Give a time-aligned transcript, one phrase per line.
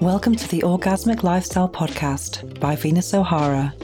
[0.00, 3.74] Welcome to the Orgasmic Lifestyle Podcast by Venus O'Hara.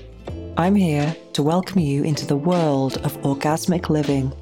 [0.56, 4.32] I'm here to welcome you into the world of orgasmic living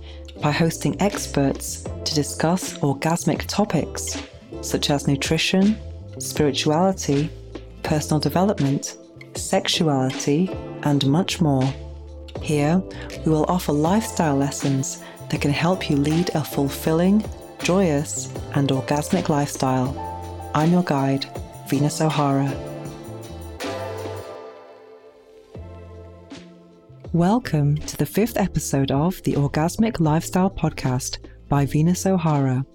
[0.41, 4.23] by hosting experts to discuss orgasmic topics
[4.63, 5.77] such as nutrition,
[6.21, 7.29] spirituality,
[7.83, 8.97] personal development,
[9.35, 11.65] sexuality, and much more.
[12.41, 12.81] Here,
[13.27, 17.25] we will offer lifestyle lessons that can help you lead a fulfilling,
[17.65, 19.91] joyous, and orgasmic lifestyle.
[20.55, 21.27] I'm your guide,
[21.67, 22.53] Venus O'Hara.
[27.15, 32.67] Welcome to the fifth episode of the Orgasmic Lifestyle Podcast by Venus O'Hara.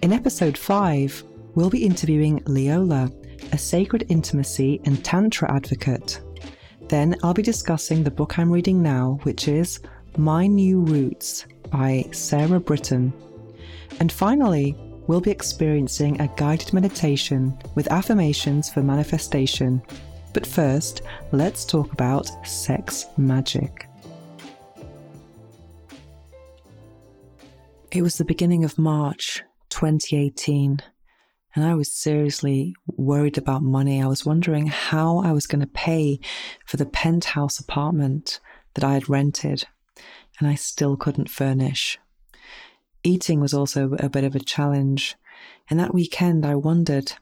[0.00, 1.22] In episode five,
[1.54, 3.10] we'll be interviewing Leola,
[3.52, 6.22] a sacred intimacy and Tantra advocate.
[6.88, 9.80] Then I'll be discussing the book I'm reading now, which is
[10.16, 13.12] My New Roots by Sarah Britton.
[14.00, 14.76] And finally,
[15.06, 19.82] we'll be experiencing a guided meditation with affirmations for manifestation.
[20.32, 21.02] But first,
[21.32, 23.88] let's talk about sex magic.
[27.90, 30.80] It was the beginning of March 2018,
[31.54, 34.02] and I was seriously worried about money.
[34.02, 36.18] I was wondering how I was going to pay
[36.66, 38.40] for the penthouse apartment
[38.74, 39.64] that I had rented,
[40.40, 41.98] and I still couldn't furnish.
[43.04, 45.16] Eating was also a bit of a challenge.
[45.70, 47.12] And that weekend, I wondered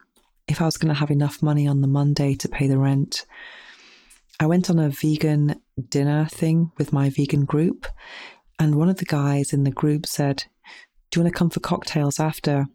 [0.49, 3.27] if I was going to have enough money on the Monday to pay the rent.
[4.41, 7.87] I went on a vegan dinner thing with my vegan group,
[8.59, 10.45] and one of the guys in the group said,
[11.11, 12.67] Do you want to come for cocktails after?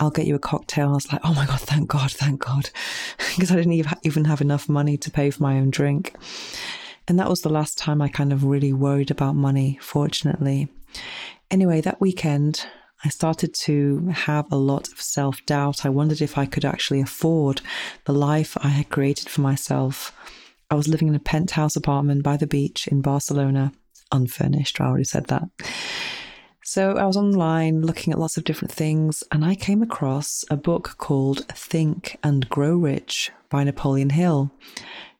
[0.00, 0.90] I'll get you a cocktail.
[0.90, 2.70] I was like, Oh my God, thank God, thank God.
[3.36, 6.14] because I didn't even have enough money to pay for my own drink.
[7.06, 10.68] And that was the last time I kind of really worried about money, fortunately.
[11.50, 12.66] Anyway, that weekend,
[13.04, 15.84] I started to have a lot of self doubt.
[15.84, 17.60] I wondered if I could actually afford
[18.06, 20.12] the life I had created for myself.
[20.70, 23.72] I was living in a penthouse apartment by the beach in Barcelona,
[24.10, 24.80] unfurnished.
[24.80, 25.44] I already said that.
[26.64, 30.56] So I was online looking at lots of different things, and I came across a
[30.56, 34.50] book called Think and Grow Rich by Napoleon Hill,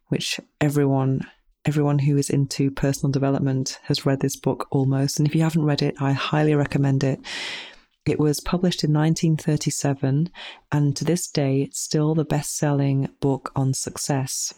[0.09, 1.21] which everyone
[1.65, 5.19] everyone who is into personal development has read this book almost.
[5.19, 7.21] And if you haven't read it, I highly recommend it.
[8.07, 10.29] It was published in 1937,
[10.71, 14.53] and to this day, it's still the best selling book on success.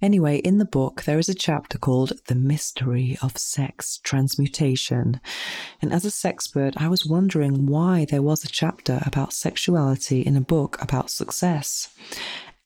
[0.00, 5.20] Anyway, in the book, there is a chapter called The Mystery of Sex Transmutation.
[5.82, 10.36] And as a sexpert, I was wondering why there was a chapter about sexuality in
[10.36, 11.88] a book about success.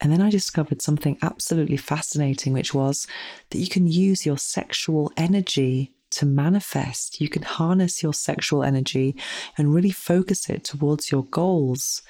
[0.01, 3.07] And then I discovered something absolutely fascinating, which was
[3.51, 7.21] that you can use your sexual energy to manifest.
[7.21, 9.17] You can harness your sexual energy
[9.57, 12.03] and really focus it towards your goals.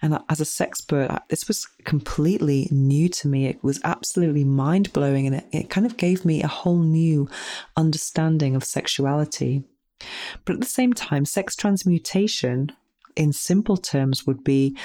[0.00, 3.46] And as a sexpert, this was completely new to me.
[3.46, 7.28] It was absolutely mind blowing and it, it kind of gave me a whole new
[7.76, 9.64] understanding of sexuality.
[10.44, 12.70] But at the same time, sex transmutation
[13.18, 14.76] in simple terms would be,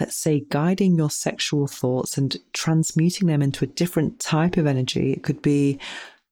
[0.00, 5.12] let's say, guiding your sexual thoughts and transmuting them into a different type of energy.
[5.12, 5.78] It could be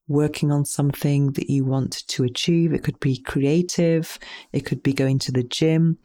[0.08, 2.72] working on something that you want to achieve.
[2.72, 4.18] It could be creative.
[4.52, 5.98] It could be going to the gym.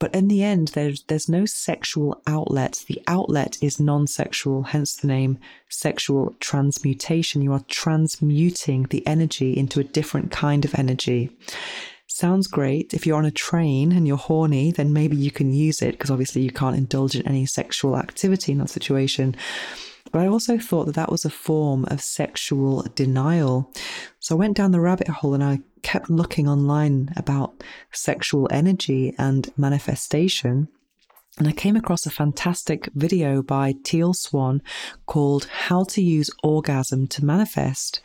[0.00, 2.84] But in the end, there's, there's no sexual outlet.
[2.86, 5.38] The outlet is non sexual, hence the name
[5.68, 7.42] sexual transmutation.
[7.42, 11.30] You are transmuting the energy into a different kind of energy
[12.18, 12.92] sounds great.
[12.92, 16.10] If you're on a train and you're horny, then maybe you can use it because
[16.10, 19.36] obviously you can't indulge in any sexual activity in that situation.
[20.10, 23.72] But I also thought that that was a form of sexual denial.
[24.20, 27.62] So I went down the rabbit hole and I kept looking online about
[27.92, 30.68] sexual energy and manifestation.
[31.38, 34.60] And I came across a fantastic video by Teal Swan
[35.06, 38.00] called How to Use Orgasm to Manifest.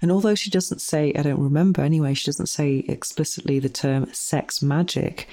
[0.00, 4.06] And although she doesn't say, I don't remember anyway, she doesn't say explicitly the term
[4.14, 5.28] sex magic,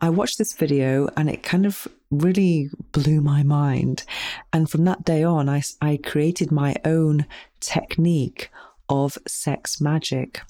[0.00, 4.04] I watched this video and it kind of really blew my mind.
[4.52, 7.26] And from that day on, I, I created my own
[7.58, 8.50] technique
[8.88, 10.42] of sex magic.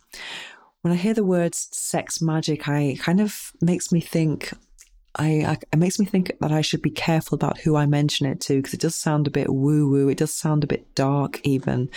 [0.83, 4.53] When I hear the words sex magic, I kind of makes me think
[5.17, 8.27] I, I, it makes me think that I should be careful about who I mention
[8.27, 10.09] it to because it does sound a bit woo woo.
[10.09, 11.89] It does sound a bit dark, even.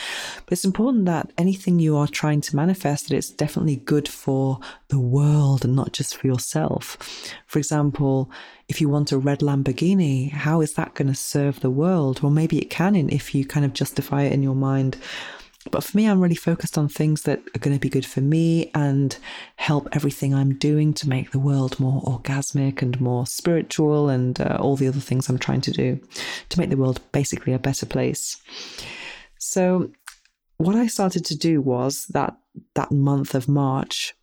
[0.46, 4.60] But it's important that anything you are trying to manifest that it's definitely good for
[4.90, 6.98] the world and not just for yourself.
[7.48, 8.30] For example,
[8.70, 12.22] if you want a red Lamborghini, how is that going to serve the world?
[12.22, 14.98] Well, maybe it can if you kind of justify it in your mind
[15.72, 18.22] But for me, I'm really focused on things that are going to be good for
[18.22, 19.18] me and
[19.56, 24.58] help everything I'm doing to make the world more orgasmic and more spiritual and uh,
[24.60, 26.00] all the other things I'm trying to do
[26.50, 28.42] to make the world basically a better place.
[29.40, 29.92] So,
[30.58, 32.36] what I started to do was that
[32.74, 34.16] that month of March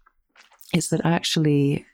[0.75, 1.87] is that I actually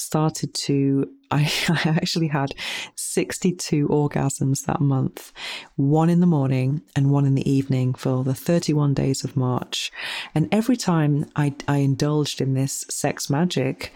[0.00, 2.50] started to I, I, actually had
[2.96, 5.32] 62 orgasms that month.
[5.76, 9.92] One in the morning and one in the evening for the 31 days of march.
[10.34, 13.92] And every time i, I indulged in this sex magic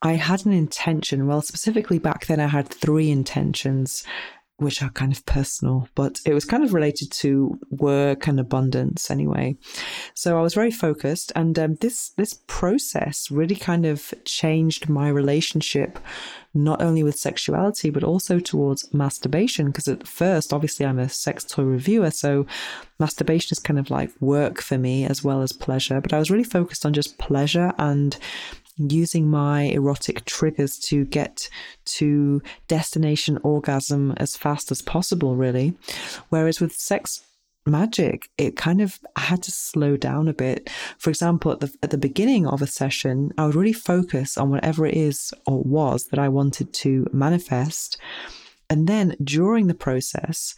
[0.00, 1.26] i had an intention.
[1.26, 4.04] Well specifically back then i had three intentions
[4.58, 9.08] which are kind of personal, but it was kind of related to work and abundance
[9.08, 9.56] anyway.
[10.14, 15.08] So I was very focused, and um, this this process really kind of changed my
[15.08, 15.98] relationship,
[16.52, 19.66] not only with sexuality but also towards masturbation.
[19.66, 22.44] Because at first, obviously, I'm a sex toy reviewer, so
[22.98, 26.00] masturbation is kind of like work for me as well as pleasure.
[26.00, 28.16] But I was really focused on just pleasure and
[28.78, 31.48] using my erotic triggers to get
[31.84, 35.74] to destination orgasm as fast as possible, really.
[36.28, 37.22] Whereas with sex
[37.66, 40.70] magic, it kind of I had to slow down a bit.
[40.98, 44.50] For example, at the at the beginning of a session, I would really focus on
[44.50, 47.98] whatever it is or was that I wanted to manifest.
[48.70, 50.54] And then during the process,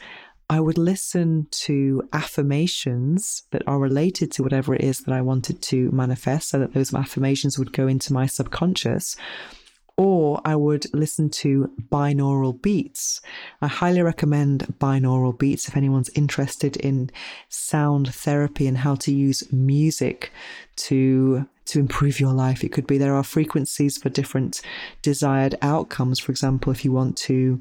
[0.50, 5.62] I would listen to affirmations that are related to whatever it is that I wanted
[5.62, 9.16] to manifest, so that those affirmations would go into my subconscious.
[9.96, 13.20] Or I would listen to binaural beats.
[13.62, 17.10] I highly recommend binaural beats if anyone's interested in
[17.48, 20.32] sound therapy and how to use music
[20.88, 22.64] to to improve your life.
[22.64, 24.62] It could be there are frequencies for different
[25.02, 26.18] desired outcomes.
[26.18, 27.60] For example, if you want to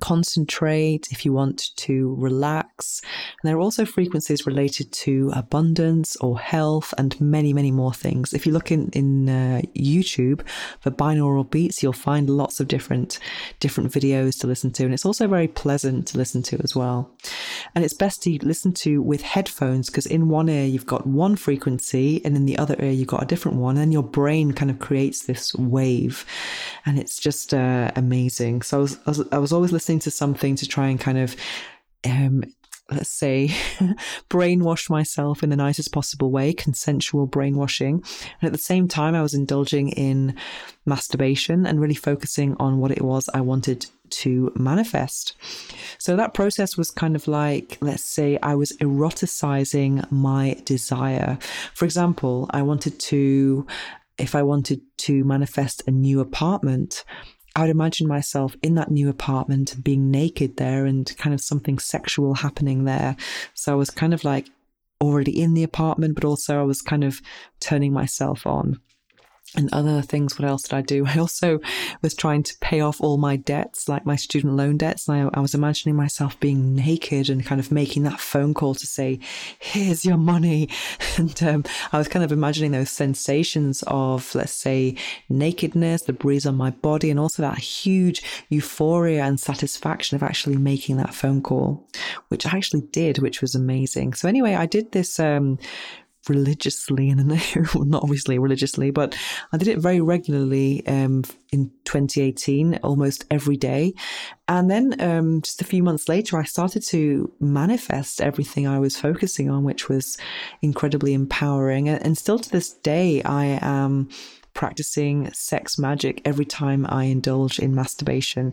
[0.00, 3.00] concentrate, if you want to relax.
[3.42, 8.32] And there are also frequencies related to abundance or health and many, many more things.
[8.32, 10.46] If you look in, in uh, YouTube
[10.80, 13.18] for binaural beats, you'll find lots of different,
[13.60, 14.84] different videos to listen to.
[14.84, 17.10] And it's also very pleasant to listen to as well.
[17.74, 21.36] And it's best to listen to with headphones because in one ear you've got one
[21.36, 23.76] frequency and in the other ear you've got a different one.
[23.76, 26.24] And your brain kind of creates this wave.
[26.86, 28.62] And it's just uh, amazing.
[28.62, 31.18] So I was, I was, I was always listening to something to try and kind
[31.18, 31.36] of
[32.06, 32.44] um,
[32.90, 33.48] let's say,
[34.30, 38.02] brainwash myself in the nicest possible way, consensual brainwashing.
[38.40, 40.34] And at the same time, I was indulging in
[40.86, 45.36] masturbation and really focusing on what it was I wanted to manifest.
[45.98, 51.38] So that process was kind of like, let's say, I was eroticizing my desire.
[51.74, 53.66] For example, I wanted to,
[54.18, 57.04] if I wanted to manifest a new apartment,
[57.56, 61.78] I would imagine myself in that new apartment being naked there and kind of something
[61.78, 63.16] sexual happening there.
[63.54, 64.48] So I was kind of like
[65.00, 67.20] already in the apartment, but also I was kind of
[67.60, 68.80] turning myself on
[69.56, 70.38] and other things.
[70.38, 71.06] What else did I do?
[71.08, 71.60] I also
[72.02, 75.08] was trying to pay off all my debts, like my student loan debts.
[75.08, 78.74] And I, I, was imagining myself being naked and kind of making that phone call
[78.74, 79.20] to say,
[79.58, 80.68] here's your money.
[81.16, 84.94] And um, I was kind of imagining those sensations of, let's say,
[85.28, 90.56] nakedness, the breeze on my body, and also that huge euphoria and satisfaction of actually
[90.56, 91.88] making that phone call,
[92.28, 94.14] which I actually did, which was amazing.
[94.14, 95.58] So anyway, I did this um,
[96.28, 97.26] religiously and
[97.74, 99.16] not obviously religiously, but
[99.52, 103.94] I did it very regularly um, in 2018, almost every day.
[104.46, 108.96] And then um, just a few months later, I started to manifest everything I was
[108.96, 110.16] focusing on, which was
[110.62, 111.88] incredibly empowering.
[111.88, 114.08] And, and still to this day, I am
[114.58, 118.52] practicing sex magic every time I indulge in masturbation.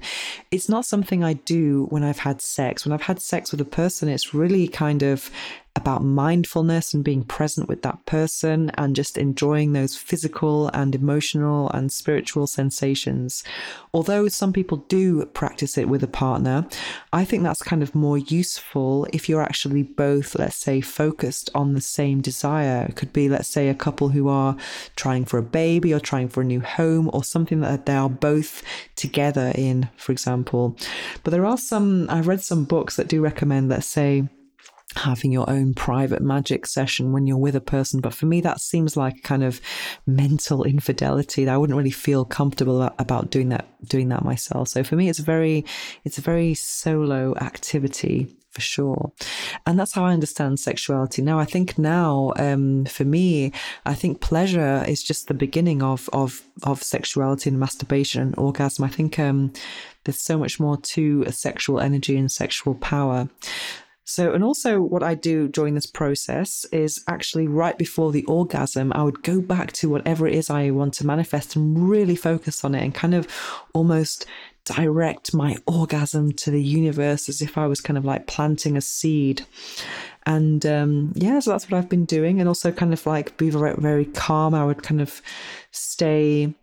[0.52, 2.86] It's not something I do when I've had sex.
[2.86, 5.32] When I've had sex with a person, it's really kind of
[5.76, 11.70] about mindfulness and being present with that person and just enjoying those physical and emotional
[11.72, 13.44] and spiritual sensations.
[13.94, 16.66] Although some people do practice it with a partner,
[17.12, 21.74] I think that's kind of more useful if you're actually both, let's say, focused on
[21.74, 22.86] the same desire.
[22.88, 24.56] It could be, let's say, a couple who are
[24.96, 28.10] trying for a baby or trying for a new home or something that they are
[28.10, 28.64] both
[28.96, 30.78] together in, for example.
[31.24, 34.30] But there are some, I've read some books that do recommend, let's say,
[34.96, 38.02] having your own private magic session when you're with a person.
[38.02, 39.62] But for me, that seems like kind of
[40.06, 41.48] mental infidelity.
[41.48, 44.70] I wouldn't really feel comfortable about doing that, doing that myself.
[44.70, 45.66] So for me, it's very,
[46.04, 49.12] it's a very solo activity for sure.
[49.66, 51.38] And that's how I understand sexuality now.
[51.38, 53.52] I think now, um, for me,
[53.86, 58.86] I think pleasure is just the beginning of, of, of sexuality and masturbation and orgasm.
[58.86, 59.52] I think, um,
[60.06, 63.28] there's so much more to a sexual energy and sexual power.
[64.08, 68.94] So, and also what I do during this process is actually right before the orgasm,
[68.94, 72.64] I would go back to whatever it is I want to manifest and really focus
[72.64, 73.28] on it and kind of
[73.74, 74.28] almost
[74.64, 78.82] direct my orgasm to the universe as if I was kind of like planting a
[78.82, 79.44] seed.
[80.28, 82.40] And um, yeah, so that's what I've been doing.
[82.40, 84.54] And also kind of like be very, very calm.
[84.54, 85.20] I would kind of
[85.72, 86.54] stay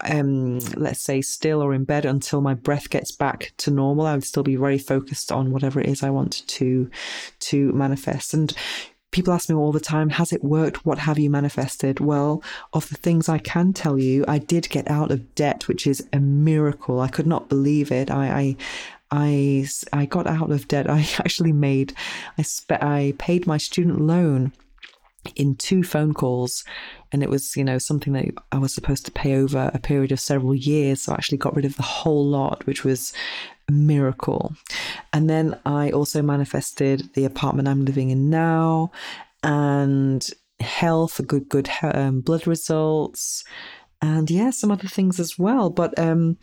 [0.00, 4.06] um, let's say still or in bed until my breath gets back to normal.
[4.06, 6.90] I would still be very focused on whatever it is I want to
[7.40, 8.34] to manifest.
[8.34, 8.52] And
[9.10, 10.84] people ask me all the time, has it worked?
[10.84, 12.00] What have you manifested?
[12.00, 15.86] Well, of the things I can tell you, I did get out of debt, which
[15.86, 17.00] is a miracle.
[17.00, 18.10] I could not believe it.
[18.10, 18.56] I, I
[19.10, 20.88] I, I got out of debt.
[20.88, 21.94] I actually made,
[22.36, 24.52] I, spe- I paid my student loan
[25.34, 26.64] in two phone calls
[27.12, 30.12] and it was you know something that i was supposed to pay over a period
[30.12, 33.12] of several years so i actually got rid of the whole lot which was
[33.68, 34.54] a miracle.
[35.12, 38.90] And then i also manifested the apartment i'm living in now
[39.42, 40.26] and
[40.60, 43.44] health good good um, blood results
[44.00, 45.70] and yeah some other things as well.
[45.70, 46.38] But um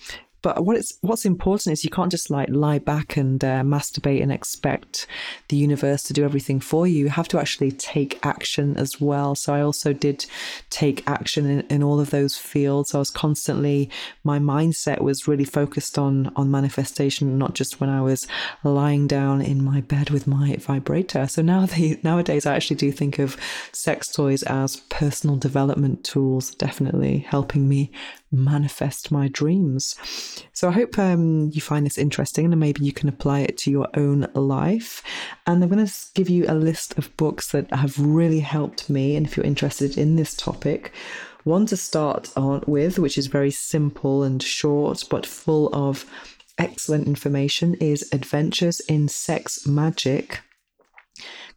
[0.46, 4.22] but what it's what's important is you can't just like lie back and uh, masturbate
[4.22, 5.08] and expect
[5.48, 7.00] the universe to do everything for you.
[7.00, 9.34] You have to actually take action as well.
[9.34, 10.28] So I also did
[10.70, 12.94] take action in, in all of those fields.
[12.94, 13.90] I was constantly
[14.24, 18.28] my mindset was really focused on on manifestation, not just when I was
[18.64, 21.25] lying down in my bed with my vibrator.
[21.28, 21.68] So now
[22.04, 23.36] nowadays I actually do think of
[23.72, 27.90] sex toys as personal development tools, definitely helping me
[28.32, 29.96] manifest my dreams.
[30.53, 33.72] So I hope um, you find this interesting and maybe you can apply it to
[33.72, 35.03] your own life.
[35.48, 39.15] And I'm going to give you a list of books that have really helped me.
[39.15, 40.91] And if you're interested in this topic,
[41.44, 46.05] one to start on with, which is very simple and short but full of
[46.58, 50.41] excellent information, is Adventures in Sex Magic.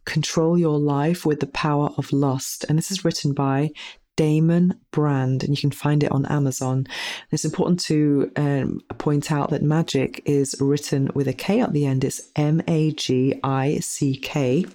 [0.05, 2.65] Control Your Life with the Power of Lust.
[2.67, 3.71] And this is written by
[4.19, 6.85] Damon Brand, and you can find it on Amazon.
[7.31, 11.85] it's important to um, point out that magic is written with a K at the
[11.85, 12.03] end.
[12.03, 14.65] It's M A G I C K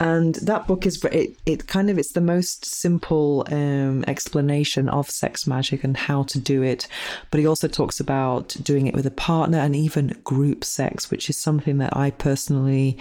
[0.00, 5.08] and that book is it, it kind of it's the most simple um, explanation of
[5.08, 6.88] sex magic and how to do it
[7.30, 11.30] but he also talks about doing it with a partner and even group sex which
[11.30, 12.98] is something that i personally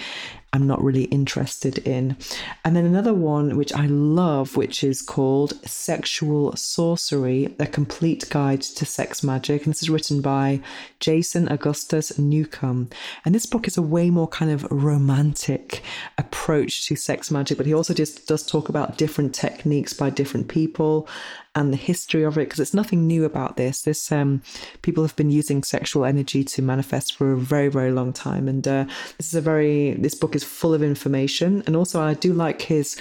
[0.54, 2.16] I'm not really interested in.
[2.64, 8.62] And then another one which I love, which is called Sexual Sorcery A Complete Guide
[8.62, 9.66] to Sex Magic.
[9.66, 10.62] And this is written by
[11.00, 12.90] Jason Augustus Newcomb.
[13.26, 15.82] And this book is a way more kind of romantic
[16.20, 20.50] approach to sex magic, but he also just does talk about different techniques by different
[20.50, 21.08] people
[21.56, 23.84] and the history of it because it's nothing new about this.
[23.84, 24.42] This um,
[24.82, 28.68] people have been using sexual energy to manifest for a very very long time, and
[28.68, 28.86] uh,
[29.18, 32.62] this is a very this book is full of information, and also I do like
[32.64, 33.00] his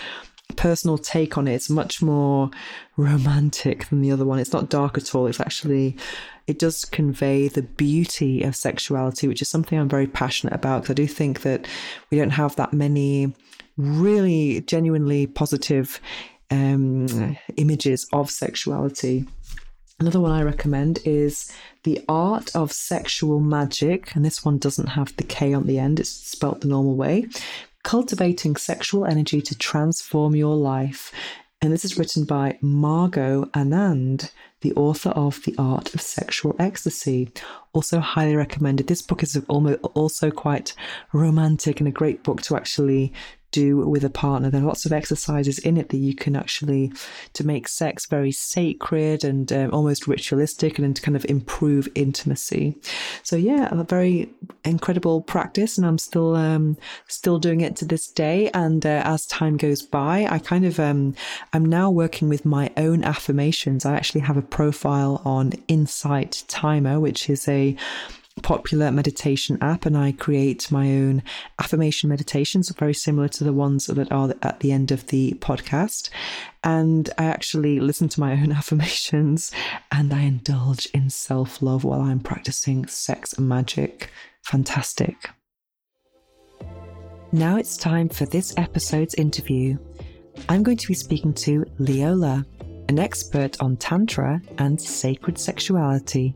[0.57, 1.55] personal take on it.
[1.55, 2.51] It's much more
[2.97, 4.39] romantic than the other one.
[4.39, 5.27] It's not dark at all.
[5.27, 5.97] It's actually
[6.47, 10.95] it does convey the beauty of sexuality, which is something I'm very passionate about because
[10.95, 11.67] I do think that
[12.11, 13.35] we don't have that many
[13.77, 16.01] really genuinely positive
[16.51, 19.27] um, images of sexuality.
[20.01, 21.53] Another one I recommend is
[21.85, 26.01] The Art of Sexual Magic, and this one doesn't have the K on the end,
[26.01, 27.29] it's spelt the normal way.
[27.85, 31.13] Cultivating Sexual Energy to Transform Your Life.
[31.61, 34.33] And this is written by Margot Anand,
[34.63, 37.31] the author of The Art of Sexual Ecstasy.
[37.73, 38.89] Also, highly recommended.
[38.89, 40.75] This book is also quite
[41.13, 43.13] romantic and a great book to actually
[43.53, 44.51] do with a partner.
[44.51, 46.93] There are lots of exercises in it that you can actually
[47.35, 52.77] to make sex very sacred and um, almost ritualistic and to kind of improve intimacy.
[53.23, 54.31] So yeah, a very
[54.65, 58.51] incredible practice, and I'm still um, still doing it to this day.
[58.55, 61.15] And uh, as time goes by, I kind of um,
[61.53, 63.85] I'm now working with my own affirmations.
[63.85, 67.77] I actually have a profile on Insight Timer, which is a
[68.41, 71.23] popular meditation app and I create my own
[71.59, 76.09] affirmation meditations, very similar to the ones that are at the end of the podcast.
[76.65, 79.53] And I actually listen to my own affirmations
[79.91, 84.11] and I indulge in self love while I'm practicing sex and magic.
[84.43, 85.31] Fantastic.
[87.33, 89.79] Now it's time for this episode's interview.
[90.49, 92.45] I'm going to be speaking to Leola,
[92.89, 96.35] an expert on Tantra and sacred sexuality.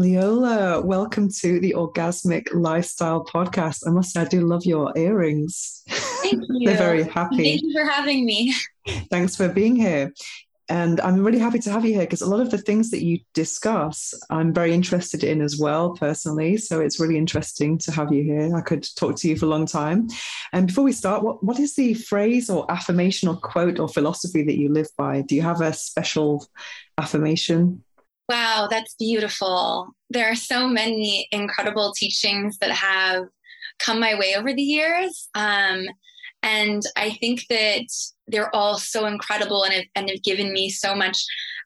[0.00, 3.86] Leola, welcome to the Orgasmic Lifestyle Podcast.
[3.86, 5.82] I must say, I do love your earrings.
[5.90, 6.64] Thank you.
[6.64, 7.36] They're very happy.
[7.36, 8.54] Thank you for having me.
[9.10, 10.14] Thanks for being here.
[10.70, 13.04] And I'm really happy to have you here because a lot of the things that
[13.04, 16.56] you discuss, I'm very interested in as well, personally.
[16.56, 18.56] So it's really interesting to have you here.
[18.56, 20.08] I could talk to you for a long time.
[20.54, 24.44] And before we start, what, what is the phrase or affirmation or quote or philosophy
[24.44, 25.20] that you live by?
[25.20, 26.48] Do you have a special
[26.96, 27.84] affirmation?
[28.30, 29.88] Wow, that's beautiful.
[30.08, 33.24] There are so many incredible teachings that have
[33.80, 35.28] come my way over the years.
[35.34, 35.86] Um,
[36.40, 37.86] and I think that
[38.28, 41.20] they're all so incredible and have, and have given me so much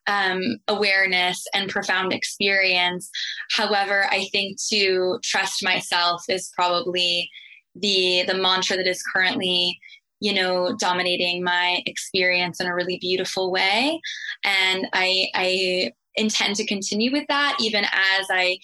[0.07, 3.11] um, awareness and profound experience.
[3.51, 7.29] However, I think to trust myself is probably
[7.75, 9.77] the the mantra that is currently
[10.19, 13.99] you know dominating my experience in a really beautiful way
[14.45, 18.57] and i i intend to continue with that even as i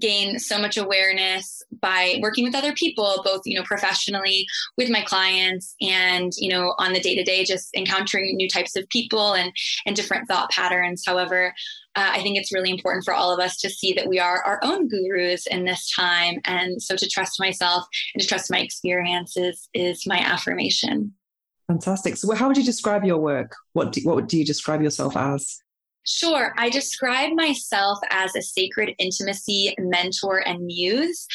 [0.00, 5.02] gain so much awareness by working with other people both you know professionally with my
[5.02, 9.34] clients and you know on the day to day just encountering new types of people
[9.34, 9.52] and
[9.86, 11.02] and different thought patterns.
[11.06, 11.54] However
[11.96, 14.42] uh, i think it's really important for all of us to see that we are
[14.44, 16.40] our own gurus in this time.
[16.44, 21.14] And so to trust myself and to trust my experiences is my affirmation.
[21.66, 22.16] Fantastic.
[22.16, 23.54] So how would you describe your work?
[23.74, 25.60] What do, what do you describe yourself as
[26.04, 26.54] Sure.
[26.56, 31.26] I describe myself as a sacred intimacy mentor and muse.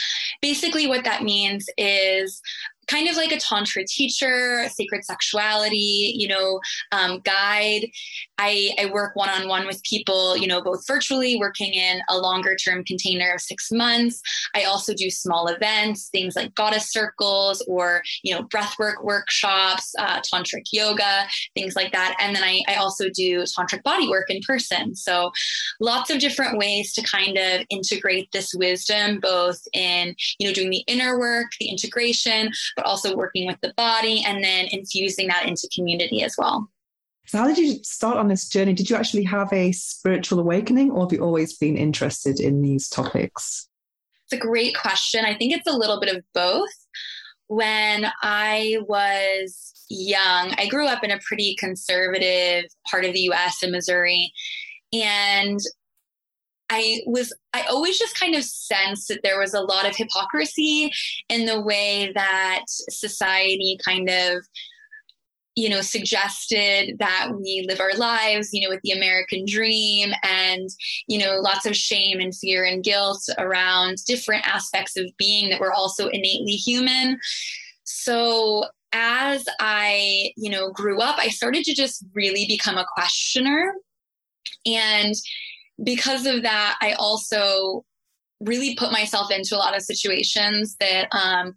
[0.41, 2.41] Basically, what that means is
[2.87, 6.59] kind of like a tantra teacher, sacred sexuality, you know,
[6.91, 7.89] um, guide.
[8.37, 12.17] I, I work one on one with people, you know, both virtually, working in a
[12.17, 14.21] longer term container of six months.
[14.55, 20.21] I also do small events, things like goddess circles or, you know, breathwork workshops, uh,
[20.21, 22.15] tantric yoga, things like that.
[22.19, 24.95] And then I, I also do tantric body work in person.
[24.95, 25.31] So
[25.79, 30.69] lots of different ways to kind of integrate this wisdom, both in, you know, doing
[30.69, 35.47] the inner work, the integration, but also working with the body and then infusing that
[35.47, 36.69] into community as well.
[37.25, 38.73] So, how did you start on this journey?
[38.73, 42.89] Did you actually have a spiritual awakening, or have you always been interested in these
[42.89, 43.69] topics?
[44.25, 45.25] It's a great question.
[45.25, 46.69] I think it's a little bit of both.
[47.47, 53.63] When I was young, I grew up in a pretty conservative part of the US
[53.63, 54.33] in Missouri.
[54.91, 55.59] And
[56.73, 60.91] I was, I always just kind of sensed that there was a lot of hypocrisy
[61.29, 64.43] in the way that society kind of
[65.55, 70.67] you know suggested that we live our lives you know with the american dream and
[71.07, 75.59] you know lots of shame and fear and guilt around different aspects of being that
[75.59, 77.19] were also innately human.
[77.83, 83.75] So as i you know grew up i started to just really become a questioner.
[84.65, 85.13] And
[85.83, 87.85] because of that, I also
[88.39, 91.55] really put myself into a lot of situations that um,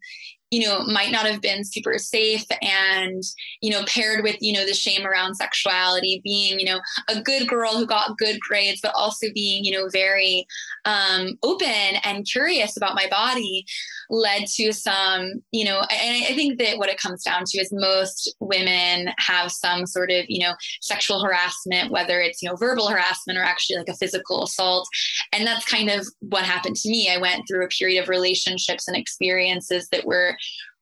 [0.51, 3.23] you know might not have been super safe and
[3.61, 7.49] you know paired with you know the shame around sexuality being you know a good
[7.49, 10.47] girl who got good grades but also being you know very
[10.85, 13.65] um, open and curious about my body
[14.11, 17.71] led to some you know and I think that what it comes down to is
[17.73, 22.89] most women have some sort of you know sexual harassment whether it's you know verbal
[22.89, 24.89] harassment or actually like a physical assault
[25.33, 28.89] and that's kind of what happened to me i went through a period of relationships
[28.89, 30.37] and experiences that were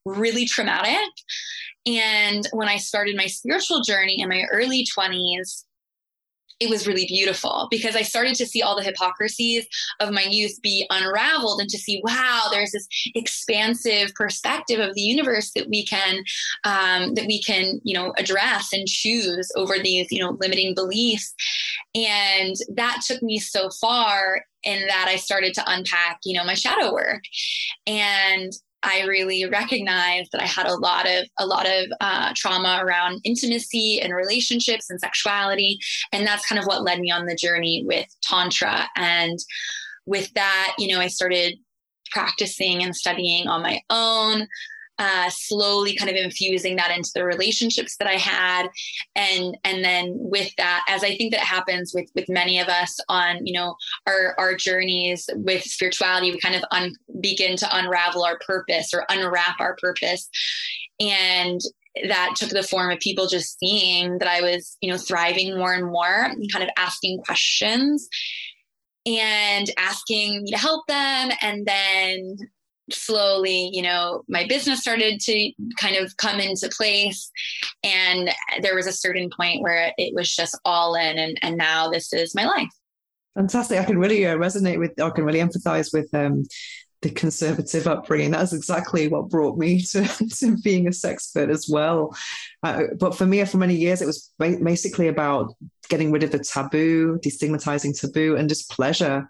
[0.05, 1.11] really traumatic.
[1.87, 5.65] And when I started my spiritual journey in my early 20s,
[6.65, 9.67] it was really beautiful because I started to see all the hypocrisies
[10.01, 15.03] of my youth be unraveled and to see, wow, there's this expansive perspective of the
[15.03, 16.25] universe that we can,
[16.65, 21.35] um, that we can, you know, address and choose over these, you know, limiting beliefs.
[21.95, 26.55] And that took me so far in that I started to unpack, you know, my
[26.55, 27.23] shadow work.
[27.87, 28.53] And
[28.85, 33.21] I really recognized that I had a lot of a lot of uh, trauma around
[33.25, 35.79] intimacy and relationships and sexuality,
[36.13, 38.89] and that's kind of what led me on the journey with tantra.
[38.97, 39.39] And
[40.07, 41.57] with that, you know, I started
[42.11, 44.47] practicing and studying on my own
[44.99, 48.69] uh, slowly kind of infusing that into the relationships that I had,
[49.17, 52.99] and and then with that, as I think that happens with with many of us
[53.09, 53.75] on you know
[54.07, 59.05] our our journeys with spirituality, we kind of un- begin to unravel our purpose or
[59.09, 60.29] unwrap our purpose,
[61.01, 61.61] and
[62.09, 65.75] that took the form of people just seeing that I was you know thriving more
[65.75, 68.09] and more, and kind of asking questions
[69.07, 71.31] and asking me to help them.
[71.43, 72.37] And then
[72.91, 77.31] slowly, you know, my business started to kind of come into place.
[77.83, 78.31] And
[78.63, 81.19] there was a certain point where it was just all in.
[81.19, 82.69] And, and now this is my life.
[83.35, 83.81] Fantastic.
[83.81, 86.45] I can really uh, resonate with, I can really empathize with um,
[87.03, 88.31] the conservative upbringing.
[88.31, 92.17] That's exactly what brought me to, to being a sexpert as well.
[92.63, 95.55] Uh, but for me, for many years, it was basically about
[95.89, 99.29] getting rid of the taboo, destigmatizing taboo, and just pleasure.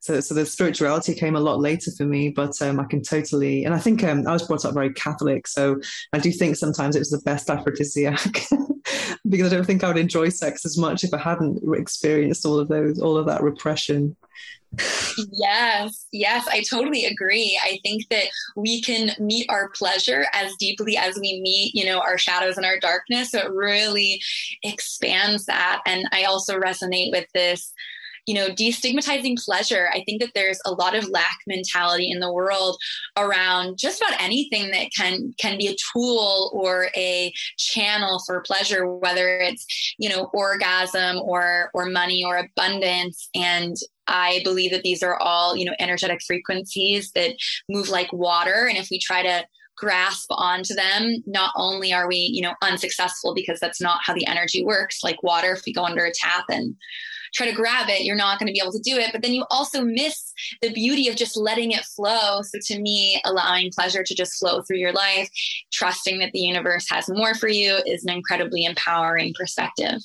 [0.00, 3.64] So, so the spirituality came a lot later for me, but um, I can totally,
[3.64, 5.80] and I think um, I was brought up very Catholic, so
[6.12, 8.20] I do think sometimes it was the best aphrodisiac
[9.28, 12.58] because I don't think I would enjoy sex as much if I hadn't experienced all
[12.58, 14.16] of those, all of that repression
[15.32, 17.58] yes, yes, I totally agree.
[17.62, 18.24] I think that
[18.56, 22.66] we can meet our pleasure as deeply as we meet, you know, our shadows and
[22.66, 23.30] our darkness.
[23.30, 24.20] So it really
[24.62, 25.80] expands that.
[25.86, 27.72] And I also resonate with this
[28.26, 32.32] you know destigmatizing pleasure i think that there's a lot of lack mentality in the
[32.32, 32.76] world
[33.16, 38.86] around just about anything that can can be a tool or a channel for pleasure
[38.86, 39.66] whether it's
[39.98, 43.76] you know orgasm or or money or abundance and
[44.10, 47.36] I believe that these are all, you know, energetic frequencies that
[47.68, 48.66] move like water.
[48.66, 49.44] And if we try to
[49.78, 54.26] grasp onto them, not only are we, you know, unsuccessful because that's not how the
[54.26, 56.74] energy works, like water, if we go under a tap and
[57.34, 59.10] try to grab it, you're not going to be able to do it.
[59.12, 62.42] But then you also miss the beauty of just letting it flow.
[62.42, 65.28] So to me, allowing pleasure to just flow through your life,
[65.72, 70.00] trusting that the universe has more for you is an incredibly empowering perspective.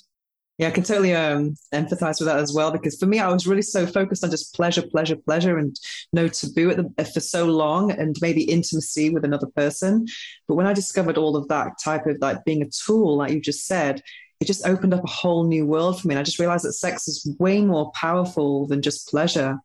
[0.59, 3.47] Yeah, I can totally um, empathize with that as well because for me, I was
[3.47, 5.75] really so focused on just pleasure, pleasure, pleasure, and
[6.13, 10.05] no taboo the, uh, for so long, and maybe intimacy with another person.
[10.47, 13.41] But when I discovered all of that type of like being a tool, like you
[13.41, 14.03] just said,
[14.43, 16.15] it just opened up a whole new world for me.
[16.15, 19.58] And I just realized that sex is way more powerful than just pleasure.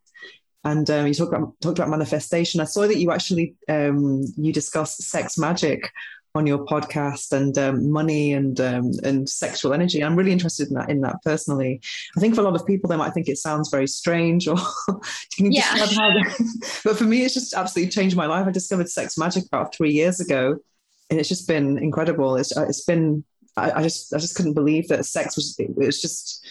[0.63, 2.61] And um, you talked about talked about manifestation.
[2.61, 5.91] I saw that you actually um, you discussed sex magic
[6.37, 10.05] on your podcast and um, money and um, and sexual energy.
[10.05, 11.81] I'm really interested in that in that personally.
[12.17, 14.59] I think for a lot of people, they might think it sounds very strange or
[15.39, 15.75] yeah.
[16.85, 18.47] but for me, it's just absolutely changed my life.
[18.47, 20.57] I discovered sex magic about three years ago,
[21.11, 22.37] and it's just been incredible.
[22.37, 23.25] It's uh, it's been
[23.59, 26.47] I, I just I just couldn't believe that sex was it was just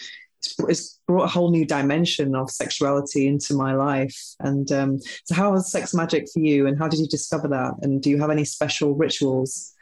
[0.68, 4.16] it's brought a whole new dimension of sexuality into my life.
[4.40, 7.74] And um, so, how was sex magic for you, and how did you discover that?
[7.82, 9.74] And do you have any special rituals?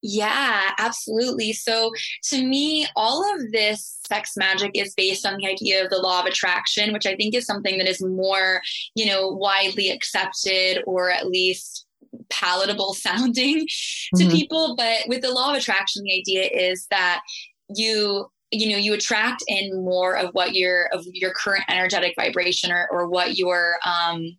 [0.00, 1.52] Yeah, absolutely.
[1.52, 1.90] So
[2.26, 6.20] to me, all of this sex magic is based on the idea of the law
[6.20, 8.62] of attraction, which I think is something that is more,
[8.94, 11.87] you know, widely accepted or at least
[12.30, 13.66] palatable sounding
[14.16, 14.30] to mm-hmm.
[14.30, 14.76] people.
[14.76, 17.22] But with the law of attraction, the idea is that
[17.74, 22.72] you you know you attract in more of what your of your current energetic vibration
[22.72, 24.36] or, or what your um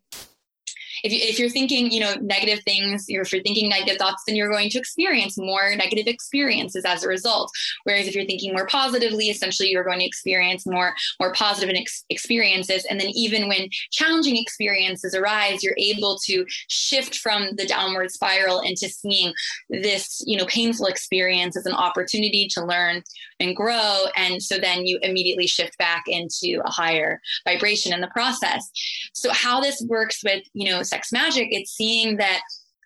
[1.04, 4.36] if, you, if you're thinking, you know, negative things, if you're thinking negative thoughts, then
[4.36, 7.52] you're going to experience more negative experiences as a result.
[7.84, 12.06] Whereas if you're thinking more positively, essentially you're going to experience more more positive ex-
[12.10, 12.86] experiences.
[12.90, 18.60] And then even when challenging experiences arise, you're able to shift from the downward spiral
[18.62, 19.34] into seeing
[19.70, 23.04] this, you know, painful experience as an opportunity to learn
[23.40, 24.06] and grow.
[24.16, 28.70] And so then you immediately shift back into a higher vibration in the process.
[29.14, 32.42] So how this works with, you know, sex magic, it's seeing that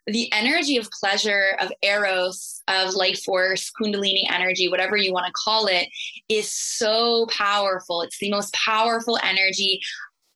[0.08, 5.34] the energy of pleasure, of eros, of life force, kundalini energy, whatever you want to
[5.46, 5.88] call it,
[6.28, 8.02] is so powerful.
[8.02, 9.80] It's the most powerful energy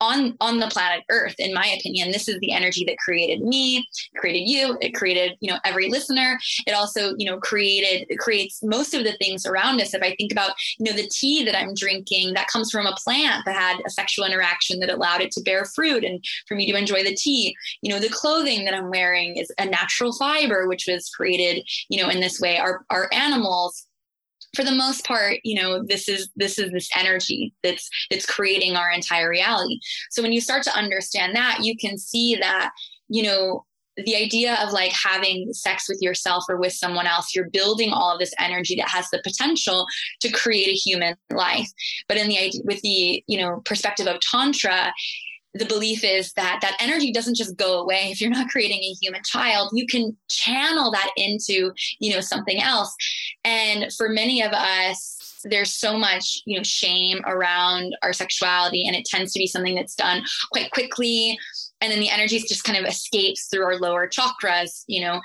[0.00, 3.86] on on the planet earth in my opinion this is the energy that created me
[4.16, 6.38] created you it created you know every listener.
[6.66, 9.94] It also you know created creates most of the things around us.
[9.94, 12.96] If i think about you know the tea that i'm drinking that comes from a
[13.02, 16.70] plant that had a sexual interaction that allowed it to bear fruit and for me
[16.70, 17.54] to enjoy the tea.
[17.82, 22.00] You know the clothing that i'm wearing is a natural fiber which was created you
[22.00, 22.58] know in this way.
[22.58, 23.87] Our our animals
[24.54, 28.76] for the most part you know this is this is this energy that's that's creating
[28.76, 29.78] our entire reality.
[30.10, 32.70] So when you start to understand that you can see that
[33.08, 33.64] you know
[34.04, 38.12] the idea of like having sex with yourself or with someone else you're building all
[38.12, 39.86] of this energy that has the potential
[40.20, 41.68] to create a human life.
[42.06, 44.92] But in the with the you know perspective of tantra
[45.54, 48.10] the belief is that that energy doesn't just go away.
[48.10, 52.60] If you're not creating a human child you can channel that into you know something
[52.60, 52.94] else.
[53.44, 58.96] And for many of us there's so much you know shame around our sexuality and
[58.96, 61.38] it tends to be something that's done quite quickly.
[61.80, 65.20] And then the energy just kind of escapes through our lower chakras you know.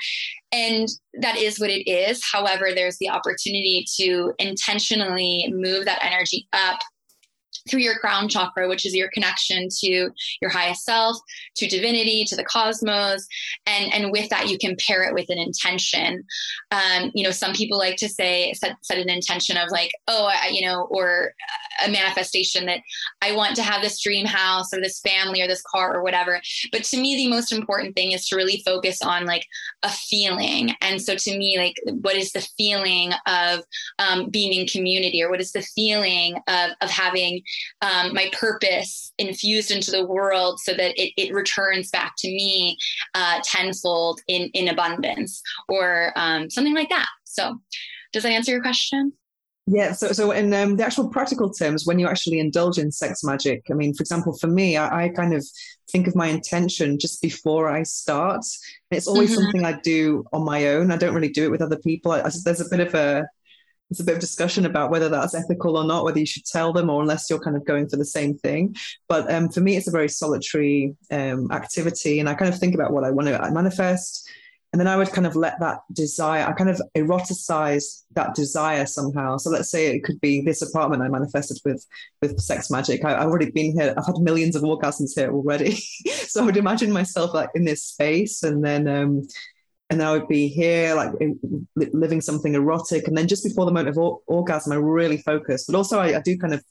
[0.52, 0.88] And
[1.20, 2.24] that is what it is.
[2.32, 6.80] However there's the opportunity to intentionally move that energy up
[7.70, 10.10] through your crown chakra, which is your connection to
[10.42, 11.18] your highest self,
[11.56, 13.28] to divinity, to the cosmos,
[13.66, 16.24] and and with that you can pair it with an intention.
[16.72, 20.26] Um, you know, some people like to say set, set an intention of like, oh,
[20.26, 21.34] I, you know, or
[21.86, 22.80] a manifestation that
[23.22, 26.42] I want to have this dream house or this family or this car or whatever.
[26.72, 29.46] But to me, the most important thing is to really focus on like
[29.84, 30.76] a feeling.
[30.82, 33.64] And so to me, like, what is the feeling of
[34.00, 37.42] um, being in community, or what is the feeling of of having
[37.82, 42.78] um, my purpose infused into the world so that it, it returns back to me
[43.16, 47.08] uh, tenfold in, in abundance or um, something like that.
[47.26, 47.60] So,
[48.12, 49.14] does that answer your question?
[49.66, 53.24] Yeah, so so in um, the actual practical terms, when you actually indulge in sex
[53.24, 55.46] magic, I mean, for example, for me, I, I kind of
[55.90, 58.44] think of my intention just before I start.
[58.92, 59.42] It's always mm-hmm.
[59.42, 60.92] something I do on my own.
[60.92, 62.12] I don't really do it with other people.
[62.12, 63.26] I, I, there's a bit of a
[63.94, 66.74] there's a bit of discussion about whether that's ethical or not, whether you should tell
[66.74, 68.76] them or unless you're kind of going for the same thing.
[69.08, 72.76] But um, for me, it's a very solitary um, activity, and I kind of think
[72.76, 74.28] about what I want to manifest,
[74.74, 78.88] and then I would kind of let that desire, I kind of eroticize that desire
[78.88, 79.38] somehow.
[79.38, 81.86] So let's say it could be this apartment I manifested with
[82.24, 83.06] with sex magic.
[83.06, 83.94] I, have already been here.
[83.96, 85.76] I've had millions of orgasms here already.
[86.28, 89.28] so I would imagine myself like in this space, and then um,
[89.94, 91.12] and then I would be here, like
[91.76, 93.08] living something erotic.
[93.08, 95.66] And then just before the moment of or- orgasm, I really focus.
[95.68, 96.64] But also, I, I, do kind of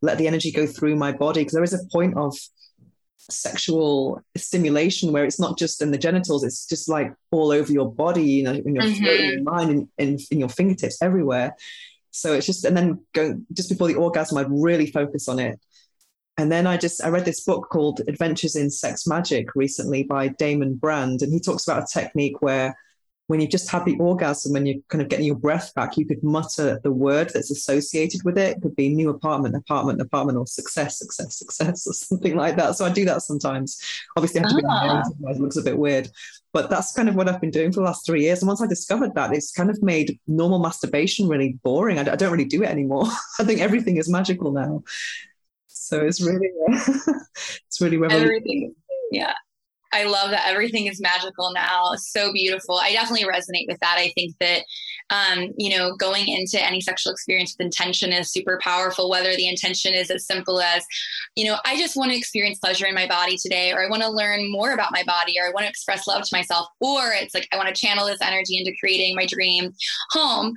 [0.00, 2.36] let the energy go through my body because there is a point of
[3.18, 7.92] sexual stimulation where it's not just in the genitals; it's just like all over your
[7.92, 9.04] body, you know, in your, mm-hmm.
[9.06, 11.56] in your mind, in, in, in your fingertips, everywhere.
[12.12, 15.58] So it's just, and then go just before the orgasm, I'd really focus on it
[16.38, 20.28] and then I just I read this book called Adventures in Sex Magic recently by
[20.28, 22.76] Damon Brand, and he talks about a technique where
[23.28, 26.04] when you've just had the orgasm and you're kind of getting your breath back, you
[26.04, 28.56] could mutter the word that's associated with it.
[28.56, 32.74] it could be new apartment, apartment, apartment, or success, success, success, or something like that.
[32.76, 33.80] So I do that sometimes.
[34.16, 35.02] Obviously, I have to be ah.
[35.06, 36.10] otherwise it looks a bit weird.
[36.52, 38.42] But that's kind of what I've been doing for the last three years.
[38.42, 41.98] And once I discovered that, it's kind of made normal masturbation really boring.
[41.98, 43.06] I, I don't really do it anymore.
[43.38, 44.82] I think everything is magical now.
[45.74, 48.74] So it's really, it's really Everything,
[49.10, 49.34] yeah.
[49.92, 51.92] I love that everything is magical now.
[51.96, 52.76] So beautiful.
[52.76, 53.96] I definitely resonate with that.
[53.98, 54.62] I think that
[55.12, 59.46] um, you know, going into any sexual experience with intention is super powerful, whether the
[59.46, 60.84] intention is as simple as,
[61.36, 64.02] you know, I just want to experience pleasure in my body today, or I want
[64.02, 67.12] to learn more about my body, or I want to express love to myself, or
[67.12, 69.72] it's like I want to channel this energy into creating my dream
[70.10, 70.54] home.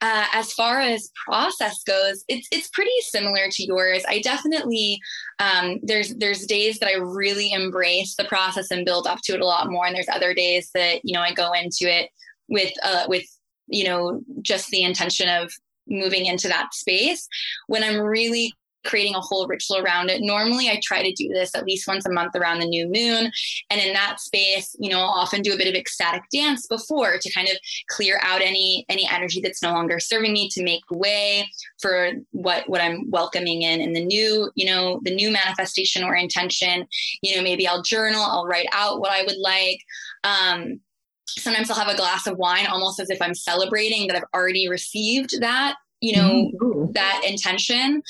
[0.00, 4.04] Uh, as far as process goes, it's it's pretty similar to yours.
[4.08, 5.00] I definitely
[5.38, 9.40] um, there's there's days that I really embrace the process and build up to it
[9.40, 12.10] a lot more, and there's other days that you know I go into it
[12.48, 13.26] with uh, with
[13.68, 15.52] you know, just the intention of
[15.88, 17.28] moving into that space.
[17.66, 18.52] When I'm really
[18.86, 20.22] creating a whole ritual around it.
[20.22, 23.30] Normally, I try to do this at least once a month around the new moon.
[23.70, 27.18] And in that space, you know, I'll often do a bit of ecstatic dance before
[27.18, 27.56] to kind of
[27.88, 32.68] clear out any any energy that's no longer serving me to make way for what
[32.68, 36.86] what I'm welcoming in in the new, you know, the new manifestation or intention.
[37.22, 39.80] You know, maybe I'll journal, I'll write out what I would like.
[40.24, 40.80] Um,
[41.28, 44.68] sometimes I'll have a glass of wine almost as if I'm celebrating that I've already
[44.68, 46.92] received that, you know, mm-hmm.
[46.92, 48.02] that intention.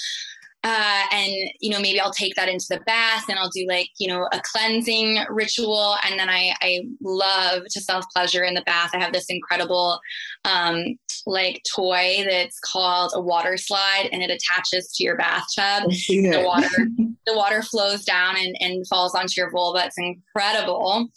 [0.66, 3.88] Uh, and you know maybe i'll take that into the bath and i'll do like
[3.98, 5.96] you know a cleansing ritual.
[6.04, 8.90] And then i i love to self pleasure in the bath.
[8.92, 10.00] I have this incredible
[10.44, 15.90] um, like toy that's called a water slide and it attaches to your bathtub.
[15.90, 16.68] The water
[17.26, 19.84] the water flows down and, and falls onto your vulva.
[19.86, 21.08] It's incredible.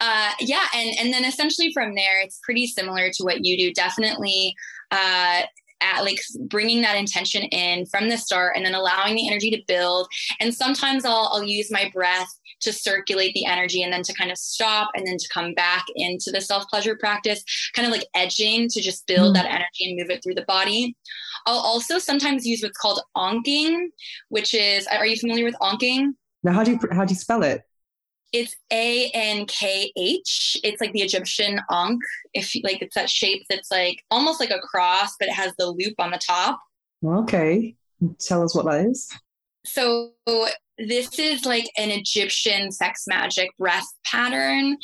[0.00, 0.66] Uh, yeah.
[0.74, 3.72] And and then essentially from there it's pretty similar to what you do.
[3.72, 4.56] Definitely
[4.90, 5.42] uh,
[5.80, 9.62] at like bringing that intention in from the start and then allowing the energy to
[9.66, 10.08] build.
[10.40, 12.28] And sometimes I'll, I'll use my breath
[12.60, 15.84] to circulate the energy and then to kind of stop and then to come back
[15.94, 17.42] into the self pleasure practice,
[17.74, 19.34] kind of like edging to just build mm.
[19.34, 20.96] that energy and move it through the body.
[21.46, 23.90] I'll also sometimes use what's called ankh-ing,
[24.28, 26.14] which is, are you familiar with ankh-ing?
[26.42, 27.62] Now, how do you, how do you spell it?
[28.32, 30.56] It's A N K H.
[30.62, 32.00] It's like the Egyptian Ankh.
[32.34, 35.66] If like it's that shape that's like almost like a cross, but it has the
[35.66, 36.60] loop on the top.
[37.04, 37.76] Okay.
[38.20, 39.10] Tell us what that is.
[39.64, 40.12] So
[40.78, 44.76] this is like an Egyptian sex magic breath pattern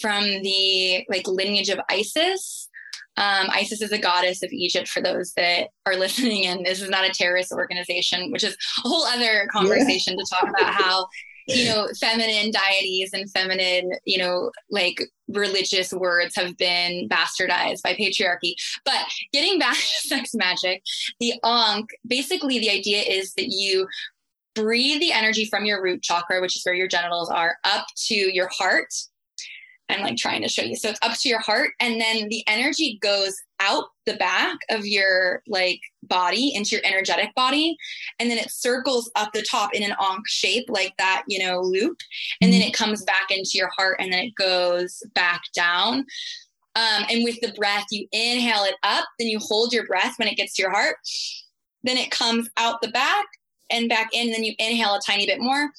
[0.00, 2.68] from the like lineage of Isis.
[3.16, 6.90] Um, ISIS is a goddess of Egypt for those that are listening, and this is
[6.90, 10.24] not a terrorist organization, which is a whole other conversation yeah.
[10.24, 11.06] to talk about how
[11.46, 17.94] you know, feminine deities and feminine, you know, like religious words have been bastardized by
[17.94, 18.54] patriarchy.
[18.84, 20.82] But getting back to sex magic,
[21.20, 23.86] the Ankh, basically the idea is that you
[24.54, 28.14] breathe the energy from your root chakra, which is where your genitals are, up to
[28.14, 28.92] your heart.
[29.88, 30.76] I'm like trying to show you.
[30.76, 34.86] So it's up to your heart, and then the energy goes out the back of
[34.86, 37.76] your like body into your energetic body,
[38.18, 41.60] and then it circles up the top in an Ankh shape, like that, you know,
[41.60, 41.98] loop,
[42.40, 42.68] and then mm-hmm.
[42.68, 46.06] it comes back into your heart, and then it goes back down.
[46.76, 50.28] Um, and with the breath, you inhale it up, then you hold your breath when
[50.28, 50.96] it gets to your heart.
[51.84, 53.26] Then it comes out the back
[53.70, 55.70] and back in, then you inhale a tiny bit more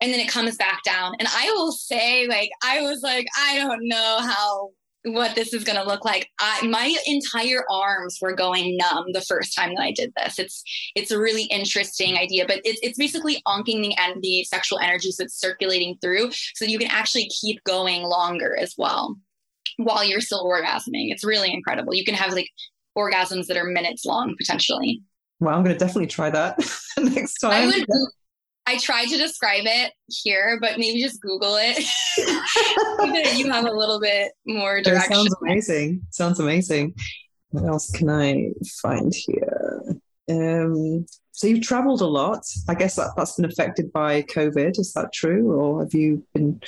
[0.00, 1.14] and then it comes back down.
[1.18, 4.70] And I will say, like, I was like, I don't know how
[5.06, 6.28] what this is going to look like.
[6.40, 10.38] I, my entire arms were going numb the first time that I did this.
[10.38, 10.62] It's
[10.94, 15.12] it's a really interesting idea, but it's it's basically ankh-ing the and the sexual energy
[15.12, 19.16] so it's circulating through, so you can actually keep going longer as well
[19.76, 21.12] while you're still orgasming.
[21.12, 21.94] It's really incredible.
[21.94, 22.50] You can have like
[22.96, 25.02] orgasms that are minutes long potentially.
[25.38, 26.58] Well, I'm going to definitely try that
[26.98, 27.52] next time.
[27.52, 27.86] I would,
[28.66, 31.78] I tried to describe it here, but maybe just Google it.
[33.36, 35.12] you have a little bit more direction.
[35.12, 36.02] It sounds amazing.
[36.10, 36.94] Sounds amazing.
[37.50, 38.48] What else can I
[38.82, 39.82] find here?
[40.28, 42.44] Um, so you've traveled a lot.
[42.68, 44.78] I guess that, that's been affected by COVID.
[44.78, 46.60] Is that true, or have you been?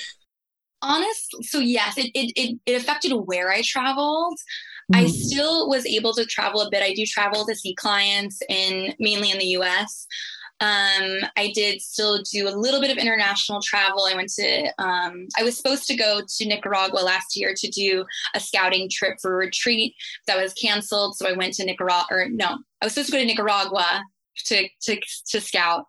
[0.81, 1.35] Honest.
[1.41, 4.37] So yes, it it it, it affected where I traveled.
[4.93, 5.11] I mm-hmm.
[5.11, 6.81] still was able to travel a bit.
[6.81, 10.07] I do travel to see clients in mainly in the U.S.
[10.61, 14.05] Um, I did still do a little bit of international travel.
[14.05, 18.03] I went to, um, I was supposed to go to Nicaragua last year to do
[18.35, 19.95] a scouting trip for retreat
[20.27, 21.15] that was canceled.
[21.15, 24.03] So I went to Nicaragua, or no, I was supposed to go to Nicaragua
[24.47, 25.85] to, to, to scout.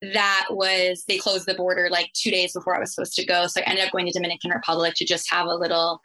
[0.00, 3.46] That was, they closed the border like two days before I was supposed to go.
[3.48, 6.00] So I ended up going to Dominican Republic to just have a little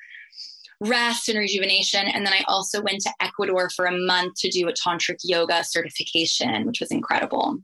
[0.82, 2.08] rest and rejuvenation.
[2.08, 5.64] And then I also went to Ecuador for a month to do a tantric yoga
[5.64, 7.60] certification, which was incredible.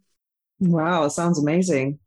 [0.60, 2.00] Wow, sounds amazing.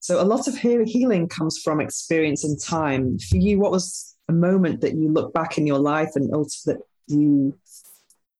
[0.00, 3.18] So a lot of healing comes from experience and time.
[3.18, 6.78] For you, what was a moment that you look back in your life and that
[7.06, 7.56] you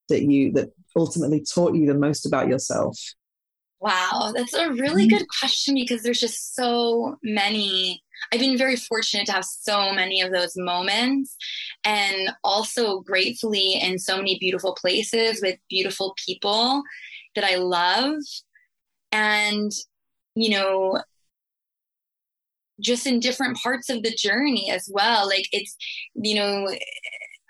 [0.09, 2.99] that you that ultimately taught you the most about yourself?
[3.81, 5.19] Wow, that's a really mm-hmm.
[5.19, 8.03] good question because there's just so many.
[8.33, 11.37] I've been very fortunate to have so many of those moments
[11.85, 16.83] and also gratefully in so many beautiful places with beautiful people
[17.35, 18.15] that I love
[19.13, 19.71] and
[20.35, 21.01] you know
[22.81, 25.77] just in different parts of the journey as well like it's
[26.15, 26.67] you know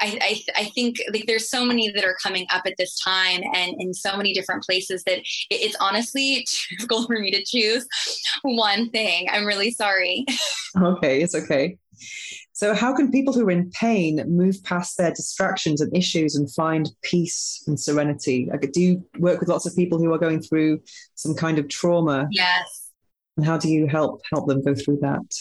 [0.00, 3.40] I, I, I, think like there's so many that are coming up at this time
[3.54, 7.86] and in so many different places that it's honestly difficult for me to choose
[8.42, 9.28] one thing.
[9.30, 10.26] I'm really sorry.
[10.74, 11.76] Okay, it's okay.
[12.54, 16.52] So, how can people who are in pain move past their distractions and issues and
[16.52, 18.48] find peace and serenity?
[18.50, 20.80] Like, do you work with lots of people who are going through
[21.14, 22.28] some kind of trauma?
[22.30, 22.90] Yes.
[23.36, 25.34] And how do you help help them go through that?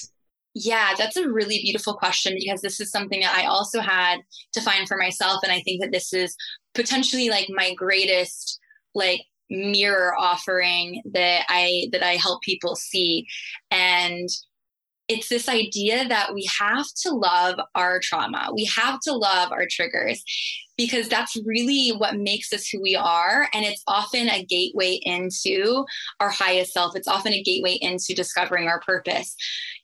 [0.54, 4.20] Yeah, that's a really beautiful question because this is something that I also had
[4.54, 6.36] to find for myself, and I think that this is
[6.74, 8.60] potentially like my greatest
[8.96, 13.28] like mirror offering that I that I help people see
[13.70, 14.30] and
[15.08, 18.50] it's this idea that we have to love our trauma.
[18.54, 20.24] We have to love our triggers
[20.78, 23.48] because that's really what makes us who we are.
[23.54, 25.86] And it's often a gateway into
[26.20, 26.96] our highest self.
[26.96, 29.36] It's often a gateway into discovering our purpose.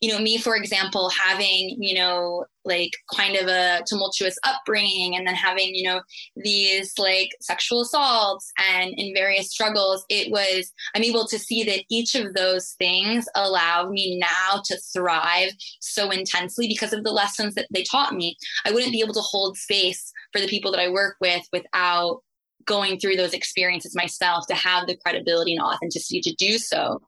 [0.02, 5.26] You know, me, for example, having, you know, like kind of a tumultuous upbringing and
[5.26, 6.02] then having, you know,
[6.36, 11.84] these like sexual assaults and in various struggles, it was, I'm able to see that
[11.90, 17.56] each of those things allow me now to thrive so intensely because of the lessons
[17.56, 18.36] that they taught me.
[18.66, 22.22] I wouldn't be able to hold space for the people that I work with without
[22.68, 27.02] going through those experiences myself to have the credibility and authenticity to do so.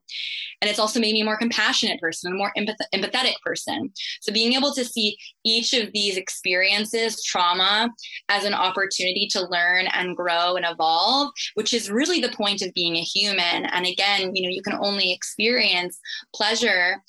[0.60, 3.92] And it's also made me a more compassionate person, a more empath- empathetic person.
[4.22, 7.90] So being able to see each of these experiences, trauma,
[8.28, 12.74] as an opportunity to learn and grow and evolve, which is really the point of
[12.74, 13.66] being a human.
[13.66, 15.98] And again, you know, you can only experience
[16.34, 17.02] pleasure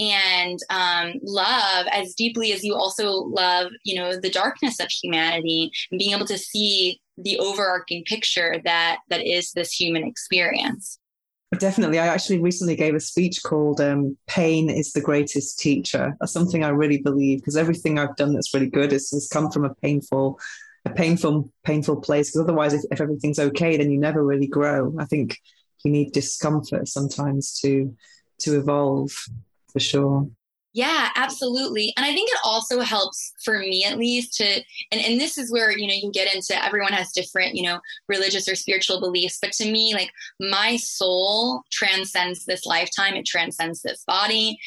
[0.00, 5.70] and um, love as deeply as you also love you know the darkness of humanity
[5.90, 10.98] and being able to see the overarching picture that that is this human experience.
[11.58, 11.98] Definitely.
[11.98, 16.14] I actually recently gave a speech called um, pain is the greatest teacher.
[16.24, 19.64] Something i really believe because everything i've done that's really good has, has come from
[19.64, 20.38] a painful
[20.84, 24.94] a painful painful place because otherwise if, if everything's okay then you never really grow.
[24.98, 25.38] I think
[25.84, 27.96] you need discomfort sometimes to
[28.40, 29.10] to evolve
[29.72, 30.28] For sure.
[30.74, 31.92] Yeah, absolutely.
[31.96, 34.44] And I think it also helps for me at least to
[34.92, 37.62] and, and this is where, you know, you can get into everyone has different, you
[37.62, 39.38] know, religious or spiritual beliefs.
[39.40, 44.58] But to me, like my soul transcends this lifetime, it transcends this body.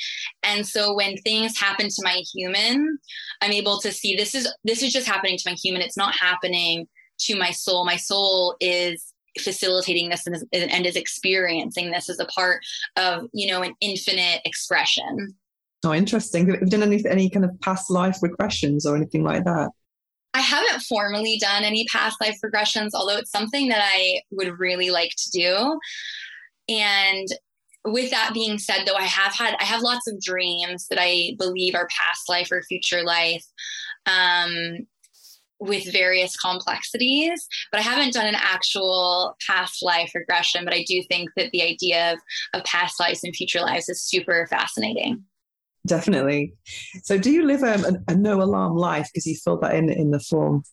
[0.42, 2.98] And so when things happen to my human,
[3.42, 5.82] I'm able to see this is this is just happening to my human.
[5.82, 6.88] It's not happening
[7.20, 7.86] to my soul.
[7.86, 12.62] My soul is facilitating this and, and is experiencing this as a part
[12.98, 15.36] of, you know, an infinite expression.
[15.84, 16.48] Oh, interesting.
[16.50, 19.70] Have you done any any kind of past life regressions or anything like that?
[20.34, 24.90] I haven't formally done any past life regressions, although it's something that I would really
[24.90, 25.80] like to do.
[26.70, 27.28] And
[27.84, 31.36] with that being said, though, I have had I have lots of dreams that I
[31.38, 33.44] believe are past life or future life.
[34.06, 34.88] Um,
[35.62, 40.66] with various complexities, but I haven't done an actual past life regression.
[40.66, 42.20] But I do think that the idea of,
[42.54, 45.24] of past lives and future lives is super fascinating.
[45.86, 46.54] Definitely.
[47.04, 49.90] So, do you live a, a, a no alarm life because you filled that in
[49.90, 50.64] in the form?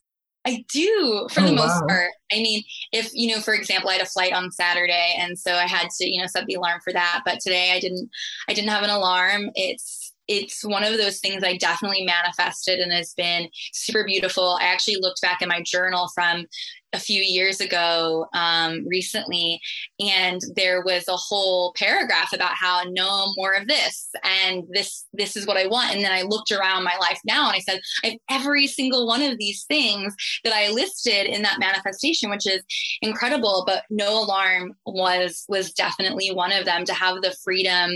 [0.47, 1.86] I do for oh, the most wow.
[1.89, 2.11] part.
[2.32, 2.62] I mean,
[2.93, 5.89] if you know, for example, I had a flight on Saturday, and so I had
[5.99, 7.22] to, you know, set the alarm for that.
[7.24, 8.09] But today, I didn't.
[8.49, 9.51] I didn't have an alarm.
[9.55, 14.59] It's it's one of those things I definitely manifested and has been super beautiful.
[14.61, 16.47] I actually looked back in my journal from
[16.93, 19.61] a few years ago um, recently,
[20.01, 25.36] and there was a whole paragraph about how no more of this, and this this
[25.36, 25.95] is what I want.
[25.95, 29.07] And then I looked around my life now, and I said I have every single
[29.07, 30.14] one of these things
[30.45, 32.62] that I listed in that manifestation, which is
[33.03, 33.64] incredible.
[33.66, 36.84] But no alarm was was definitely one of them.
[36.84, 37.91] To have the freedom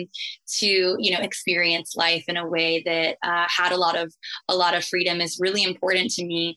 [0.59, 4.13] to you know experience life in a way that uh, had a lot of
[4.49, 6.57] a lot of freedom is really important to me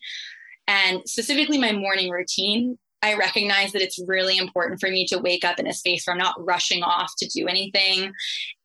[0.67, 5.45] and specifically my morning routine, I recognize that it's really important for me to wake
[5.45, 8.11] up in a space where I'm not rushing off to do anything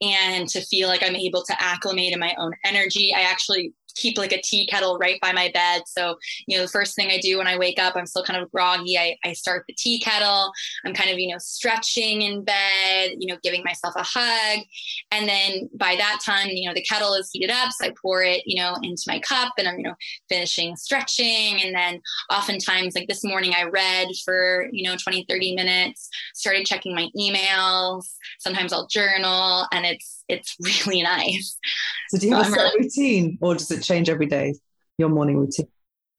[0.00, 3.12] and to feel like I'm able to acclimate in my own energy.
[3.14, 5.82] I actually keep like a tea kettle right by my bed.
[5.86, 8.42] So, you know, the first thing I do when I wake up, I'm still kind
[8.42, 8.98] of groggy.
[8.98, 10.52] I, I start the tea kettle.
[10.84, 14.64] I'm kind of, you know, stretching in bed, you know, giving myself a hug.
[15.10, 17.70] And then by that time, you know, the kettle is heated up.
[17.72, 19.94] So I pour it, you know, into my cup and I'm, you know,
[20.28, 21.60] finishing stretching.
[21.62, 26.66] And then oftentimes, like this morning, I read for, you know, 20, 30 minutes, started
[26.66, 28.04] checking my emails.
[28.38, 31.58] Sometimes I'll journal and it's, it's really nice.
[32.08, 34.54] So do you have a set routine or does it change every day,
[34.98, 35.68] your morning routine?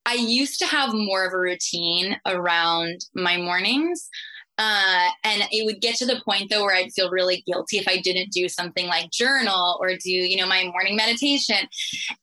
[0.05, 4.09] I used to have more of a routine around my mornings.
[4.57, 7.87] Uh, and it would get to the point though where I'd feel really guilty if
[7.87, 11.67] I didn't do something like journal or do, you know, my morning meditation.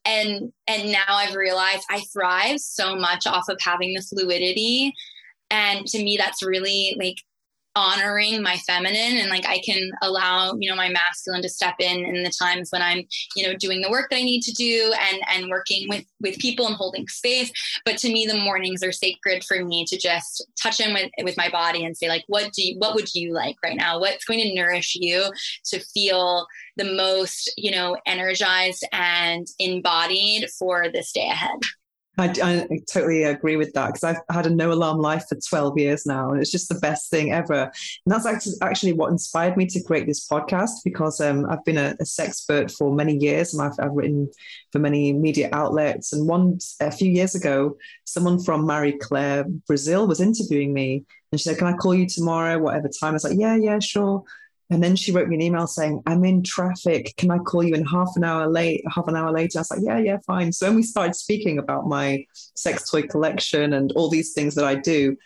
[0.05, 4.93] And and now I've realized I thrive so much off of having the fluidity.
[5.51, 7.17] And to me, that's really like
[7.77, 12.05] honoring my feminine and like I can allow, you know, my masculine to step in
[12.05, 13.05] in the times when I'm,
[13.37, 16.39] you know, doing the work that I need to do and and working with with
[16.39, 17.53] people and holding space.
[17.85, 21.37] But to me the mornings are sacred for me to just touch in with with
[21.37, 24.01] my body and say like what do you what would you like right now?
[24.01, 25.31] What's going to nourish you
[25.67, 26.47] to feel
[26.77, 31.59] the most, you know, energized and embodied for this day ahead?
[32.19, 35.79] I, I, totally agree with that because I've had a no alarm life for 12
[35.79, 37.63] years now, and it's just the best thing ever.
[37.63, 41.95] And that's actually what inspired me to create this podcast because um, I've been a,
[42.01, 44.29] a sexpert for many years and I've, I've, written
[44.73, 46.13] for many media outlets.
[46.13, 51.41] And one a few years ago, someone from Marie Claire, Brazil, was interviewing me, and
[51.41, 54.25] she said, "Can I call you tomorrow, whatever time?" I was like, "Yeah, yeah, sure."
[54.71, 57.15] And then she wrote me an email saying, I'm in traffic.
[57.17, 58.83] Can I call you in half an hour late?
[58.95, 60.53] Half an hour later, I was like, yeah, yeah, fine.
[60.53, 64.65] So when we started speaking about my sex toy collection and all these things that
[64.65, 65.17] I do,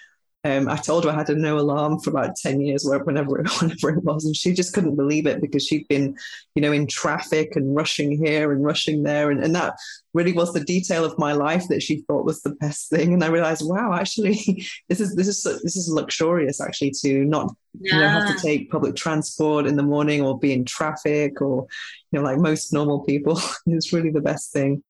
[0.45, 3.49] um, I told her I had a no alarm for about 10 years, whenever it,
[3.61, 4.25] whenever it was.
[4.25, 6.17] And she just couldn't believe it because she'd been,
[6.57, 9.31] you know, in traffic and rushing here and rushing there.
[9.31, 9.77] And, and that
[10.15, 13.15] really was the detail of my life that she thought was the best thing.
[13.15, 17.55] And I realized, wow, actually, this is, this is, this is luxurious actually to not,
[17.81, 17.95] yeah.
[17.95, 21.69] you know, have to take public transport in the morning or be in traffic or,
[22.11, 23.41] you know, like most normal people.
[23.67, 24.83] it's really the best thing.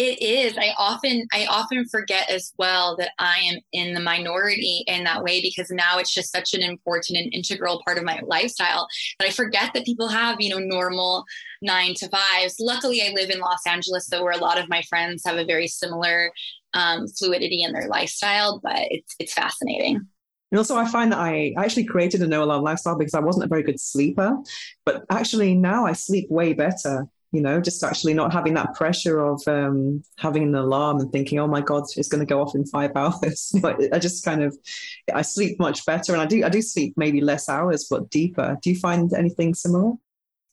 [0.00, 0.56] It is.
[0.56, 5.22] I often I often forget as well that I am in the minority in that
[5.22, 8.88] way because now it's just such an important and integral part of my lifestyle
[9.18, 11.26] that I forget that people have, you know, normal
[11.60, 12.56] nine to fives.
[12.58, 15.44] Luckily I live in Los Angeles, so where a lot of my friends have a
[15.44, 16.32] very similar
[16.72, 19.96] um, fluidity in their lifestyle, but it's it's fascinating.
[20.50, 23.44] And also, I find that I actually created a no alarm lifestyle because I wasn't
[23.44, 24.38] a very good sleeper.
[24.86, 29.20] But actually, now I sleep way better you know, just actually not having that pressure
[29.20, 32.54] of um, having an alarm and thinking, oh my God, it's going to go off
[32.54, 33.52] in five hours.
[33.62, 34.56] but I just kind of,
[35.14, 38.58] I sleep much better and I do, I do sleep maybe less hours, but deeper.
[38.62, 39.92] Do you find anything similar?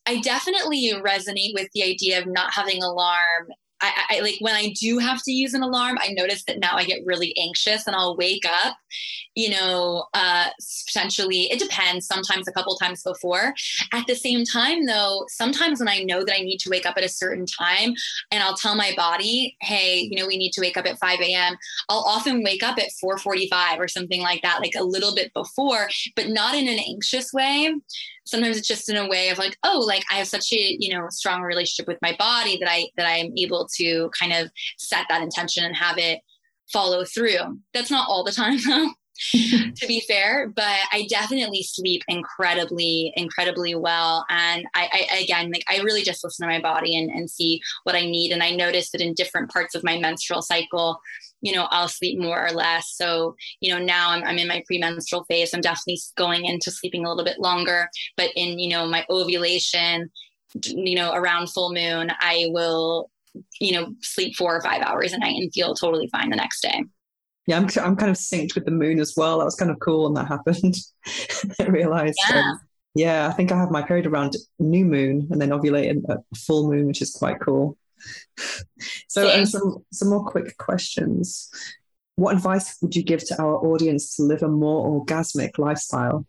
[0.05, 3.49] I definitely resonate with the idea of not having alarm
[3.81, 6.75] I, I, like when I do have to use an alarm, I notice that now
[6.75, 8.75] I get really anxious and I'll wake up,
[9.37, 10.47] you know, uh,
[10.87, 13.53] potentially, it depends, sometimes a couple times before.
[13.93, 16.97] At the same time, though, sometimes when I know that I need to wake up
[16.97, 17.93] at a certain time
[18.31, 21.19] and I'll tell my body, hey, you know, we need to wake up at 5
[21.21, 21.55] a.m.,
[21.87, 25.87] I'll often wake up at 4.45 or something like that, like a little bit before,
[26.15, 27.75] but not in an anxious way
[28.25, 30.93] sometimes it's just in a way of like oh like i have such a you
[30.93, 35.05] know strong relationship with my body that i that i'm able to kind of set
[35.07, 36.19] that intention and have it
[36.73, 38.89] follow through that's not all the time though
[39.75, 45.63] to be fair but i definitely sleep incredibly incredibly well and I, I, again like
[45.69, 48.51] i really just listen to my body and, and see what i need and i
[48.51, 51.01] notice that in different parts of my menstrual cycle
[51.41, 52.91] you know, I'll sleep more or less.
[52.95, 55.53] So, you know, now I'm, I'm in my premenstrual phase.
[55.53, 57.89] I'm definitely going into sleeping a little bit longer.
[58.15, 60.09] But in, you know, my ovulation,
[60.65, 63.11] you know, around full moon, I will,
[63.59, 66.61] you know, sleep four or five hours a night and feel totally fine the next
[66.61, 66.83] day.
[67.47, 69.39] Yeah, I'm, I'm kind of synced with the moon as well.
[69.39, 70.75] That was kind of cool when that happened.
[71.59, 72.19] I realized.
[72.29, 72.39] Yeah.
[72.39, 72.59] Um,
[72.93, 76.69] yeah, I think I have my period around new moon and then ovulate at full
[76.69, 77.77] moon, which is quite cool.
[79.07, 81.49] so, and some some more quick questions.
[82.15, 86.25] What advice would you give to our audience to live a more orgasmic lifestyle?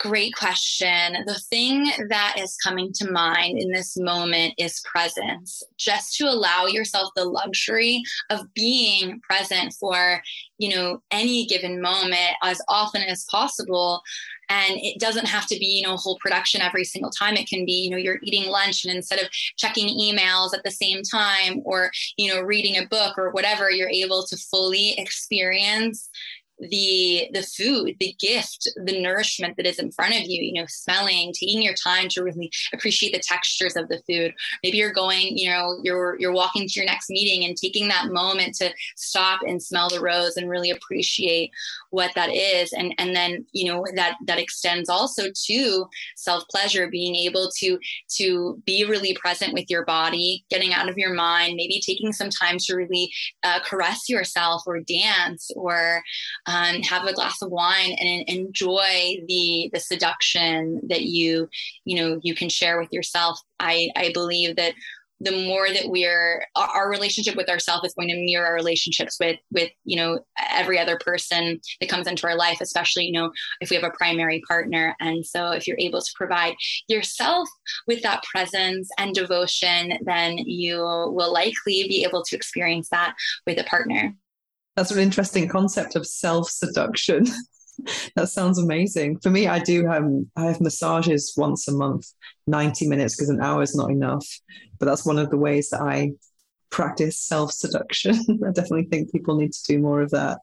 [0.00, 1.12] Great question.
[1.26, 5.62] The thing that is coming to mind in this moment is presence.
[5.76, 10.22] Just to allow yourself the luxury of being present for,
[10.56, 14.00] you know, any given moment as often as possible
[14.50, 17.48] and it doesn't have to be you know a whole production every single time it
[17.48, 21.02] can be you know you're eating lunch and instead of checking emails at the same
[21.02, 26.10] time or you know reading a book or whatever you're able to fully experience
[26.68, 30.66] the the food the gift the nourishment that is in front of you you know
[30.68, 34.32] smelling taking your time to really appreciate the textures of the food.
[34.62, 38.08] Maybe you're going you know you're you're walking to your next meeting and taking that
[38.08, 41.50] moment to stop and smell the rose and really appreciate
[41.90, 42.72] what that is.
[42.72, 45.86] And and then you know that that extends also to
[46.16, 47.78] self pleasure being able to
[48.16, 52.30] to be really present with your body getting out of your mind maybe taking some
[52.30, 56.02] time to really uh, caress yourself or dance or
[56.50, 61.48] um, have a glass of wine and enjoy the the seduction that you
[61.84, 63.40] you know you can share with yourself.
[63.58, 64.74] I i believe that
[65.22, 69.38] the more that we're our relationship with ourselves is going to mirror our relationships with
[69.52, 70.18] with you know
[70.50, 73.30] every other person that comes into our life especially you know
[73.60, 74.96] if we have a primary partner.
[74.98, 76.54] And so if you're able to provide
[76.88, 77.48] yourself
[77.86, 83.14] with that presence and devotion then you will likely be able to experience that
[83.46, 84.14] with a partner
[84.76, 87.26] that's an interesting concept of self seduction.
[88.16, 89.18] that sounds amazing.
[89.20, 92.06] For me, I do um, I have massages once a month,
[92.46, 94.26] 90 minutes because an hour is not enough.
[94.78, 96.12] But that's one of the ways that I
[96.70, 98.14] practice self seduction.
[98.46, 100.38] I definitely think people need to do more of that.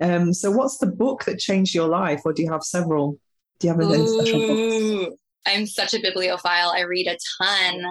[0.00, 3.18] Um, so, what's the book that changed your life, or do you have several?
[3.58, 5.16] Do you have any special books?
[5.46, 6.72] I'm such a bibliophile.
[6.74, 7.82] I read a ton.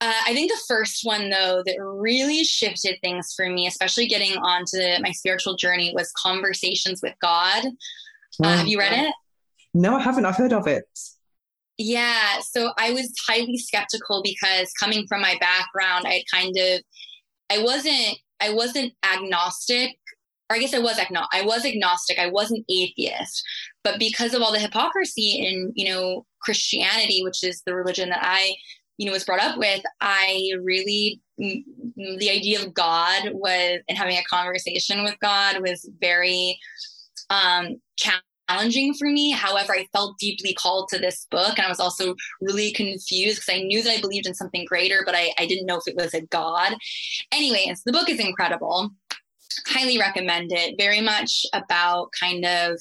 [0.00, 4.36] Uh, I think the first one, though, that really shifted things for me, especially getting
[4.36, 7.64] onto my spiritual journey, was Conversations with God.
[8.42, 9.12] Uh, have you read it?
[9.74, 10.24] No, I haven't.
[10.24, 10.84] I've heard of it.
[11.78, 12.40] Yeah.
[12.40, 16.80] So I was highly skeptical because coming from my background, I kind of,
[17.50, 19.96] I wasn't, I wasn't agnostic
[20.50, 22.18] or I guess I was agno- I was agnostic.
[22.18, 23.42] I wasn't atheist,
[23.84, 28.20] but because of all the hypocrisy in you know Christianity, which is the religion that
[28.22, 28.54] I
[28.98, 34.16] you know was brought up with i really the idea of god was and having
[34.16, 36.58] a conversation with god was very
[37.30, 39.30] um challenging for me.
[39.30, 43.54] However i felt deeply called to this book and i was also really confused because
[43.54, 45.96] i knew that i believed in something greater but I, I didn't know if it
[45.96, 46.74] was a god.
[47.32, 48.90] Anyways the book is incredible.
[49.66, 50.76] Highly recommend it.
[50.78, 52.78] Very much about kind of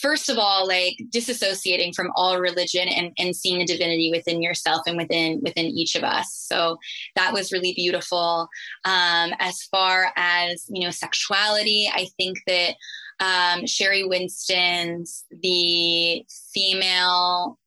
[0.00, 4.82] first of all like disassociating from all religion and, and seeing the divinity within yourself
[4.86, 6.32] and within within each of us.
[6.32, 6.76] So
[7.14, 8.48] that was really beautiful.
[8.84, 12.74] Um, as far as you know sexuality i think that
[13.18, 17.58] um, Sheri Winston's the female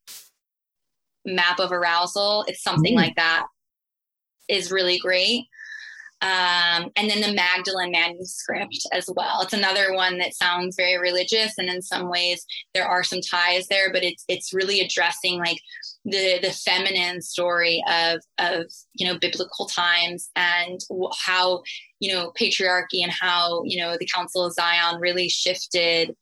[1.24, 2.98] map of arousal it's something mm.
[2.98, 3.46] like that
[4.48, 5.46] is really great
[6.22, 9.40] um, and then the Magdalene manuscript as well.
[9.40, 12.44] It's another one that sounds very religious, and in some ways
[12.74, 15.58] there are some ties there, but it's it's really addressing like
[16.04, 20.80] the the feminine story of of you know biblical times and
[21.24, 21.62] how
[22.00, 26.14] you know patriarchy and how you know the Council of Zion really shifted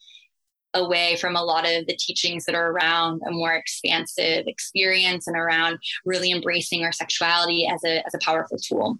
[0.75, 5.37] away from a lot of the teachings that are around a more expansive experience and
[5.37, 8.99] around really embracing our sexuality as a as a powerful tool.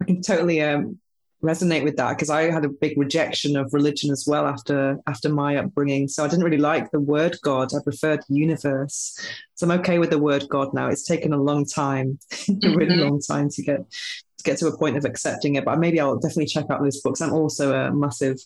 [0.00, 0.98] I can totally um,
[1.42, 5.28] resonate with that because I had a big rejection of religion as well after after
[5.28, 6.08] my upbringing.
[6.08, 7.74] So I didn't really like the word God.
[7.74, 9.18] I preferred universe.
[9.54, 10.88] So I'm okay with the word God now.
[10.88, 12.18] It's taken a long time,
[12.48, 13.00] a really mm-hmm.
[13.00, 15.64] long time to get to get to a point of accepting it.
[15.64, 17.20] But maybe I'll definitely check out those books.
[17.20, 18.38] I'm also a massive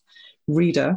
[0.47, 0.97] reader.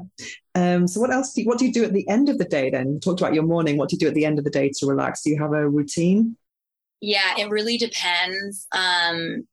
[0.55, 2.45] Um, so what else do you, what do you do at the end of the
[2.45, 2.93] day then?
[2.93, 3.77] You talked about your morning.
[3.77, 5.21] What do you do at the end of the day to relax?
[5.21, 6.37] Do you have a routine?
[7.01, 8.67] Yeah, it really depends.
[8.71, 9.45] Um,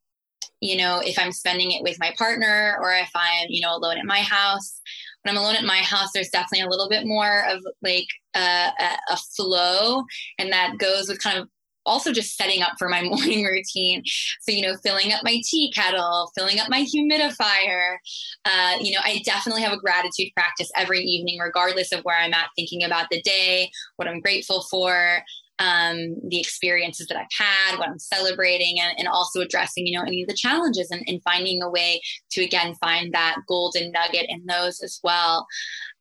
[0.61, 3.97] you know, if I'm spending it with my partner or if I'm, you know, alone
[3.97, 4.79] at my house.
[5.23, 8.69] When I'm alone at my house, there's definitely a little bit more of like a,
[9.09, 10.03] a, flow,
[10.39, 11.47] and that goes with kind of
[11.85, 14.03] also just setting up for my morning routine.
[14.41, 17.97] So, you know, filling up my tea kettle, filling up my humidifier.
[18.45, 22.33] Uh, you know, I definitely have a gratitude practice every evening, regardless of where I'm
[22.33, 25.23] at, thinking about the day, what I'm grateful for
[25.61, 30.03] um, the experiences that I've had, what I'm celebrating, and, and also addressing, you know,
[30.03, 32.01] any of the challenges and, and, finding a way
[32.31, 35.45] to again find that golden nugget in those as well.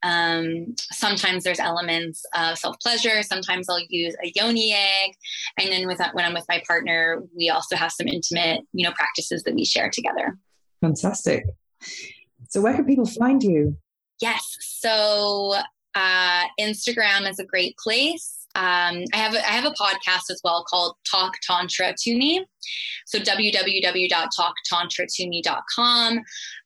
[0.02, 3.22] Um, sometimes there's elements of self pleasure.
[3.22, 5.12] Sometimes I'll use a yoni egg,
[5.58, 8.86] and then with that, when I'm with my partner, we also have some intimate, you
[8.86, 10.38] know, practices that we share together.
[10.80, 11.44] Fantastic.
[12.48, 13.76] So, where can people find you?
[14.22, 14.56] Yes.
[14.60, 15.54] So,
[15.94, 20.40] uh, Instagram is a great place um, I have a, I have a podcast as
[20.42, 22.44] well called Talk Tantra to Me.
[23.06, 26.18] So www.talktantratome.com.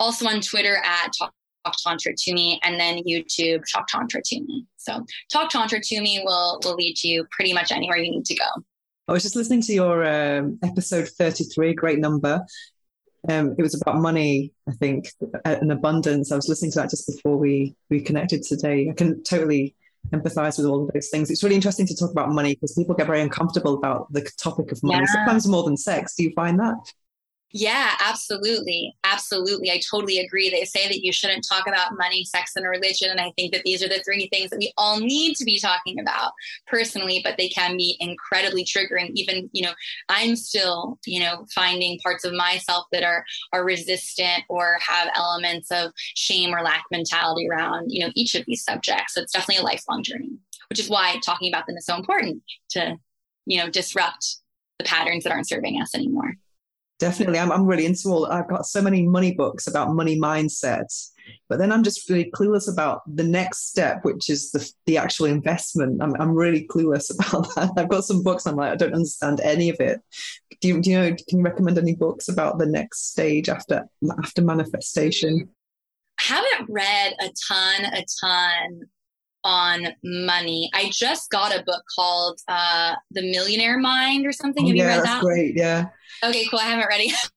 [0.00, 1.32] Also on Twitter at Talk
[1.64, 4.66] Talk Tantra to me, and then YouTube Talk Tantra to me.
[4.76, 8.34] So Talk Tantra to me will will lead you pretty much anywhere you need to
[8.34, 8.46] go.
[9.08, 12.42] I was just listening to your um, episode 33, great number.
[13.28, 15.08] Um, it was about money, I think,
[15.44, 16.32] and abundance.
[16.32, 18.88] I was listening to that just before we we connected today.
[18.90, 19.74] I can totally
[20.12, 21.30] empathize with all of those things.
[21.30, 24.72] It's really interesting to talk about money because people get very uncomfortable about the topic
[24.72, 25.12] of money, yeah.
[25.12, 26.14] sometimes more than sex.
[26.16, 26.92] Do you find that?
[27.56, 28.96] Yeah, absolutely.
[29.04, 29.70] Absolutely.
[29.70, 30.50] I totally agree.
[30.50, 33.10] They say that you shouldn't talk about money, sex, and religion.
[33.12, 35.60] And I think that these are the three things that we all need to be
[35.60, 36.32] talking about
[36.66, 39.12] personally, but they can be incredibly triggering.
[39.14, 39.72] Even, you know,
[40.08, 45.70] I'm still, you know, finding parts of myself that are are resistant or have elements
[45.70, 49.14] of shame or lack mentality around, you know, each of these subjects.
[49.14, 50.32] So it's definitely a lifelong journey,
[50.70, 52.96] which is why talking about them is so important to,
[53.46, 54.38] you know, disrupt
[54.80, 56.34] the patterns that aren't serving us anymore.
[57.04, 57.38] Definitely.
[57.38, 61.10] I'm, I'm really into all, I've got so many money books about money mindsets,
[61.50, 65.26] but then I'm just really clueless about the next step, which is the, the actual
[65.26, 66.02] investment.
[66.02, 67.72] I'm, I'm really clueless about that.
[67.76, 68.46] I've got some books.
[68.46, 70.00] I'm like, I don't understand any of it.
[70.62, 73.84] Do you, do you know, can you recommend any books about the next stage after,
[74.22, 75.50] after manifestation?
[76.20, 78.80] I haven't read a ton, a ton
[79.44, 80.70] on money.
[80.74, 84.64] I just got a book called uh, The Millionaire Mind or something.
[84.64, 85.22] Oh, Have yeah, you read that's that?
[85.22, 85.86] Great, yeah.
[86.24, 86.58] Okay, cool.
[86.58, 87.30] I haven't read it.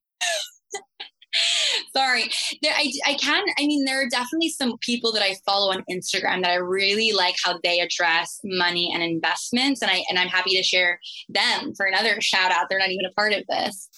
[1.95, 2.23] Sorry.
[2.61, 5.83] There, I, I can, I mean, there are definitely some people that I follow on
[5.89, 9.81] Instagram that I really like how they address money and investments.
[9.81, 10.99] And I, and I'm happy to share
[11.29, 12.67] them for another shout out.
[12.69, 13.89] They're not even a part of this.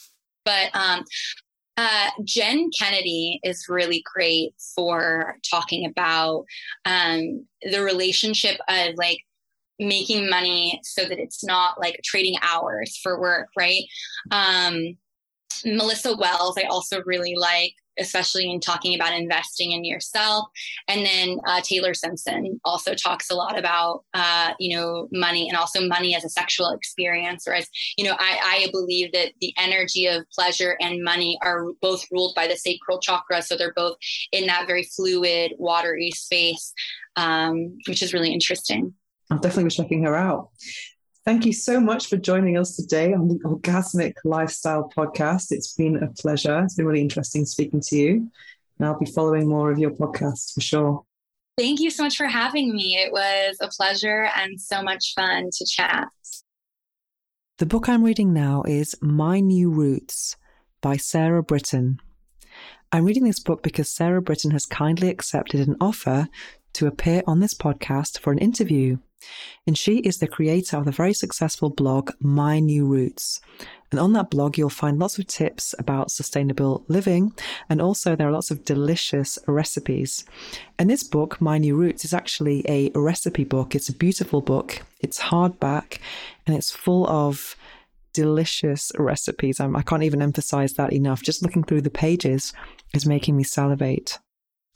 [0.46, 1.04] But um,
[1.80, 6.44] uh, Jen Kennedy is really great for talking about
[6.84, 9.20] um, the relationship of like
[9.80, 13.84] making money so that it's not like trading hours for work, right?
[14.30, 14.98] Um,
[15.64, 20.48] Melissa Wells, I also really like especially in talking about investing in yourself.
[20.88, 25.58] And then uh, Taylor Simpson also talks a lot about, uh, you know, money and
[25.58, 27.48] also money as a sexual experience.
[27.48, 31.68] Or as, you know, I, I believe that the energy of pleasure and money are
[31.82, 33.42] both ruled by the sacral chakra.
[33.42, 33.98] So they're both
[34.32, 36.74] in that very fluid, watery space,
[37.16, 38.94] um, which is really interesting.
[39.32, 40.50] I'll definitely be checking her out.
[41.30, 45.52] Thank you so much for joining us today on the Orgasmic Lifestyle Podcast.
[45.52, 46.64] It's been a pleasure.
[46.64, 48.32] It's been really interesting speaking to you.
[48.80, 51.04] And I'll be following more of your podcasts for sure.
[51.56, 52.96] Thank you so much for having me.
[52.96, 56.08] It was a pleasure and so much fun to chat.
[57.60, 60.36] The book I'm reading now is My New Roots
[60.82, 62.00] by Sarah Britton.
[62.92, 66.28] I'm reading this book because Sarah Britton has kindly accepted an offer
[66.80, 68.98] to appear on this podcast for an interview.
[69.68, 73.42] And she is the creator of the very successful blog My New Roots.
[73.92, 77.34] And on that blog, you'll find lots of tips about sustainable living.
[77.70, 80.24] And also, there are lots of delicious recipes.
[80.78, 83.76] And this book, My New Roots, is actually a recipe book.
[83.76, 85.98] It's a beautiful book, it's hardback,
[86.48, 87.58] and it's full of
[88.14, 89.60] delicious recipes.
[89.60, 91.24] I'm, I can not even emphasize that enough.
[91.24, 92.54] Just looking through the pages
[92.94, 94.18] is making me salivate.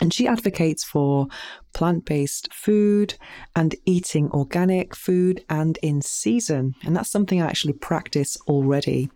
[0.04, 1.28] And she advocates for
[1.74, 3.14] plant based food
[3.56, 6.76] and eating organic food and in season.
[6.84, 9.10] And that's something I actually practice already.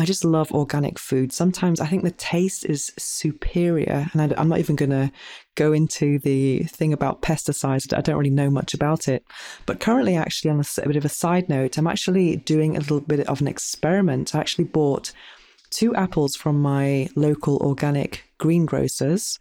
[0.00, 1.32] I just love organic food.
[1.32, 4.08] Sometimes I think the taste is superior.
[4.12, 5.12] And I, am not even going to
[5.54, 7.96] go into the thing about pesticides.
[7.96, 9.24] I don't really know much about it.
[9.66, 12.80] But currently, actually, on a, a bit of a side note, I'm actually doing a
[12.80, 14.34] little bit of an experiment.
[14.34, 15.12] I actually bought
[15.70, 19.38] two apples from my local organic greengrocers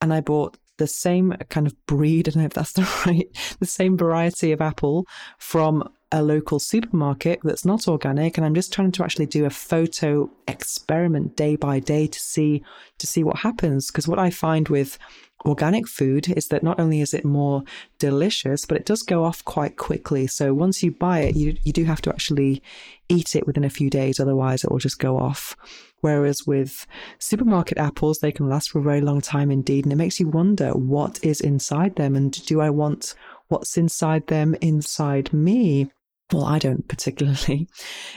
[0.00, 3.28] and I bought the same kind of breed, I don't know if that's the right,
[3.58, 5.06] the same variety of apple
[5.38, 9.50] from a local supermarket that's not organic and I'm just trying to actually do a
[9.50, 12.62] photo experiment day by day to see
[12.96, 13.88] to see what happens.
[13.88, 14.98] Because what I find with
[15.44, 17.62] organic food is that not only is it more
[17.98, 21.72] delicious but it does go off quite quickly so once you buy it you you
[21.72, 22.60] do have to actually
[23.08, 25.56] eat it within a few days otherwise it will just go off
[26.00, 26.86] Whereas with
[27.18, 29.84] supermarket apples, they can last for a very long time indeed.
[29.84, 33.14] And it makes you wonder what is inside them and do I want
[33.48, 35.90] what's inside them inside me?
[36.30, 37.68] Well, I don't particularly.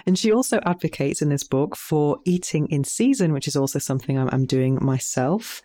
[0.05, 4.17] And she also advocates in this book for eating in season, which is also something
[4.17, 5.61] I'm, I'm, doing myself.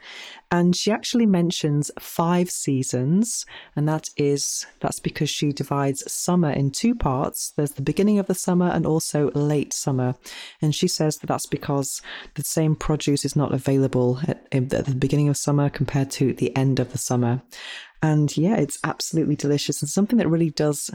[0.50, 6.70] And she actually mentions five seasons, and that is that's because she divides summer in
[6.70, 7.52] two parts.
[7.56, 10.14] There's the beginning of the summer and also late summer.
[10.62, 12.00] And she says that that's because
[12.34, 16.54] the same produce is not available at, at the beginning of summer compared to the
[16.56, 17.42] end of the summer.
[18.06, 20.92] And yeah, it's absolutely delicious and something that really does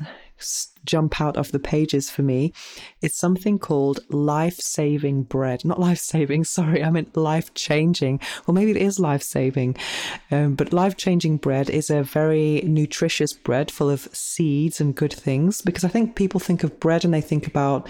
[0.86, 2.54] jump out of the pages for me
[3.02, 5.66] is something called life saving bread.
[5.66, 8.22] Not life saving, sorry, I meant life changing.
[8.48, 9.76] Well, maybe it is life saving.
[10.32, 15.14] Um, but life changing bread is a very nutritious bread full of seeds and good
[15.14, 17.90] things because I think people think of bread and they think about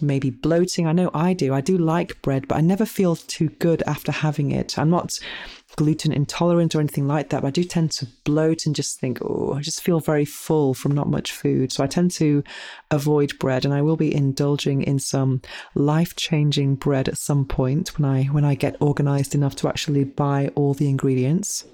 [0.00, 0.86] maybe bloating.
[0.86, 1.52] I know I do.
[1.52, 4.78] I do like bread, but I never feel too good after having it.
[4.78, 5.18] I'm not
[5.76, 9.18] gluten intolerant or anything like that, but I do tend to bloat and just think,
[9.22, 11.72] oh, I just feel very full from not much food.
[11.72, 12.42] So I tend to
[12.90, 15.42] avoid bread and I will be indulging in some
[15.74, 20.50] life-changing bread at some point when I when I get organized enough to actually buy
[20.54, 21.64] all the ingredients.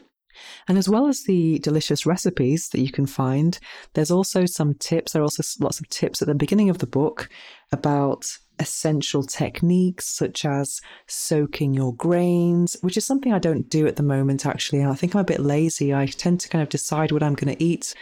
[0.69, 3.59] And as well as the delicious recipes that you can find,
[3.95, 5.13] there's also some tips.
[5.13, 7.29] There are also lots of tips at the beginning of the book
[7.73, 8.27] about
[8.59, 14.03] essential techniques such as soaking your grains, which is something I don't do at the
[14.03, 14.85] moment, actually.
[14.85, 15.95] I think I'm a bit lazy.
[15.95, 17.95] I tend to kind of decide what I'm going to eat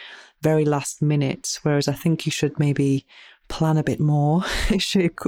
[0.43, 3.07] very last minute, whereas I think you should maybe
[3.49, 4.43] plan a bit more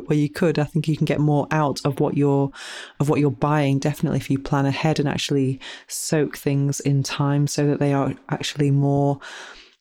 [0.08, 2.50] well you could i think you can get more out of what you're
[2.98, 7.46] of what you're buying definitely if you plan ahead and actually soak things in time
[7.46, 9.20] so that they are actually more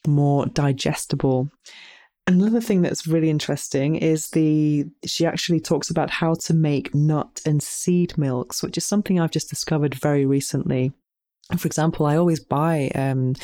[0.06, 1.50] more digestible
[2.28, 7.41] Another thing that's really interesting is the she actually talks about how to make nut
[7.45, 10.91] and seed milks, which is something I've just discovered very recently.
[11.57, 13.36] For example, I always buy um,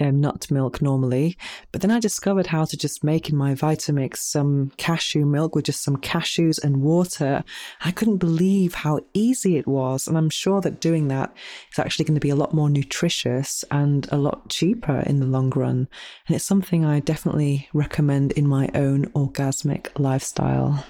[0.00, 1.36] um, nut milk normally,
[1.72, 5.66] but then I discovered how to just make in my Vitamix some cashew milk with
[5.66, 7.44] just some cashews and water.
[7.84, 11.34] I couldn't believe how easy it was, and I'm sure that doing that
[11.72, 15.26] is actually going to be a lot more nutritious and a lot cheaper in the
[15.26, 15.88] long run.
[16.26, 20.84] And it's something I definitely recommend in my own orgasmic lifestyle.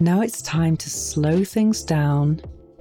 [0.00, 2.40] Now it's time to slow things down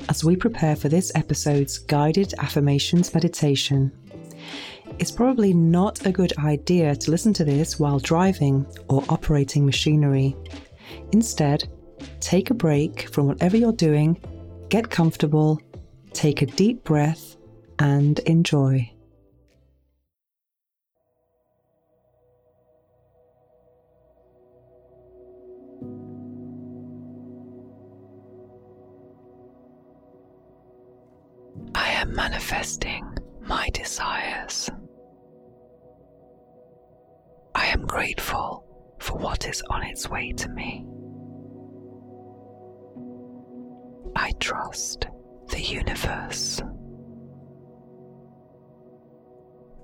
[0.09, 3.91] as we prepare for this episode's guided affirmations meditation.
[4.99, 10.35] It's probably not a good idea to listen to this while driving or operating machinery.
[11.11, 11.69] Instead,
[12.19, 14.19] take a break from whatever you're doing,
[14.69, 15.61] get comfortable,
[16.13, 17.35] take a deep breath,
[17.79, 18.91] and enjoy.
[32.05, 34.69] Manifesting my desires.
[37.55, 38.65] I am grateful
[38.99, 40.85] for what is on its way to me.
[44.15, 45.07] I trust
[45.49, 46.61] the universe.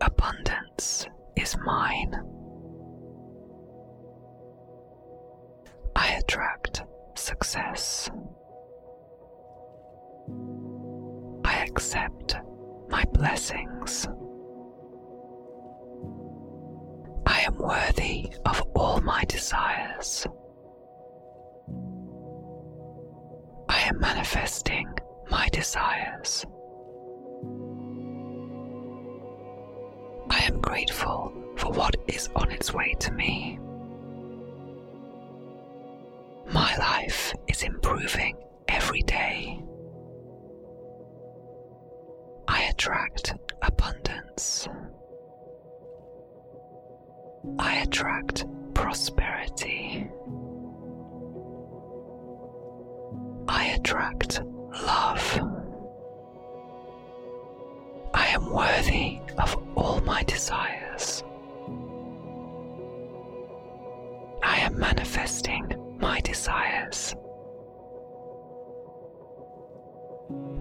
[0.01, 2.14] Abundance is mine.
[5.95, 6.84] I attract
[7.16, 8.09] success.
[11.74, 12.36] Accept
[12.88, 14.07] my blessings.
[17.26, 20.28] I am worthy of all my desires.
[23.69, 24.88] I am manifesting
[25.32, 26.45] my desires.
[30.30, 33.57] I am grateful for what is on its way to me.
[36.51, 37.62] My life is
[42.74, 44.67] attract abundance.
[47.59, 50.09] I attract prosperity.
[53.47, 55.39] I attract love.
[58.15, 61.24] I am worthy of all my desires.
[64.41, 67.15] I am manifesting my desires.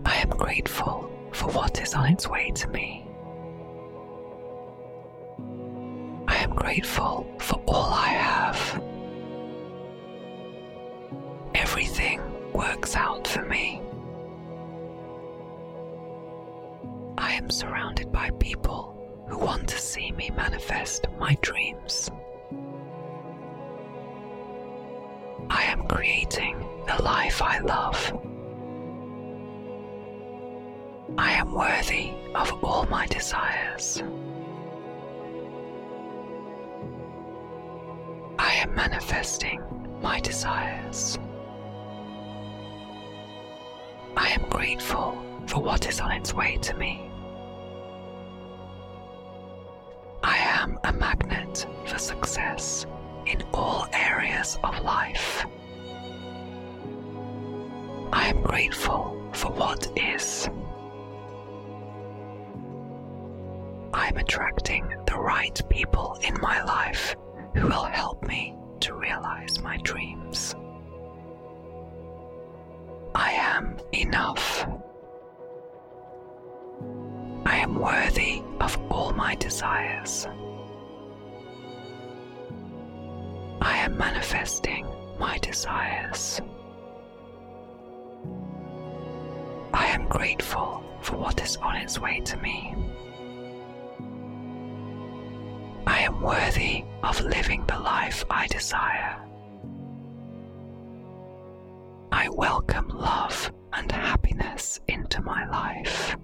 [0.05, 3.07] I am grateful for what is on its way to me.
[6.29, 8.83] I am grateful for all I have.
[11.55, 12.21] Everything
[12.53, 13.81] works out for me.
[17.19, 18.95] I am surrounded by people
[19.29, 22.11] who want to see me manifest my dreams.
[25.49, 28.13] I am creating the life I love.
[31.19, 34.03] I am worthy of all my desires.
[38.39, 39.61] I am manifesting
[40.01, 41.19] my desires.
[44.17, 47.11] I am grateful for what is on its way to me.
[50.23, 52.87] I am a magnet for success
[53.27, 55.45] in all areas of life.
[58.13, 60.49] I am grateful for what is.
[63.95, 67.15] I'm attracting the right people in my life
[67.55, 70.55] who will help me to realize my dreams.
[73.15, 74.67] I am enough.
[77.45, 80.27] I am worthy of all my desires.
[83.61, 84.87] I am manifesting
[85.19, 86.41] my desires.
[89.75, 92.75] I am grateful for what is on its way to me.
[96.03, 99.25] I am worthy of living the life I desire.
[102.11, 106.17] I welcome love and happiness into my life.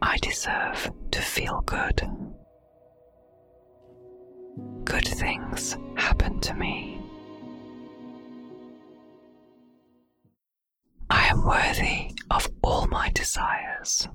[0.00, 2.00] I deserve to feel good.
[4.84, 6.98] Good things happen to me.
[11.10, 14.08] I am worthy of all my desires.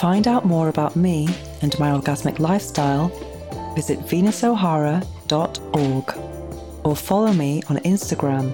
[0.00, 1.28] Find out more about me
[1.60, 3.08] and my orgasmic lifestyle,
[3.74, 6.18] visit venusohara.org
[6.84, 8.50] or follow me on Instagram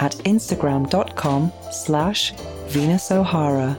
[0.00, 2.32] at instagram.com slash
[2.66, 3.78] venusohara.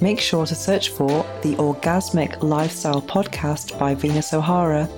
[0.00, 4.88] Make sure to search for the Orgasmic Lifestyle Podcast by Venus O'Hara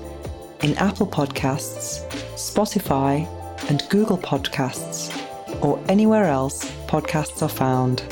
[0.62, 3.26] in Apple Podcasts, Spotify,
[3.68, 5.10] and Google Podcasts,
[5.64, 8.04] or anywhere else podcasts are found.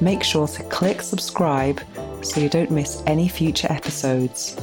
[0.00, 1.82] Make sure to click subscribe
[2.32, 4.54] so you don't miss any future episodes.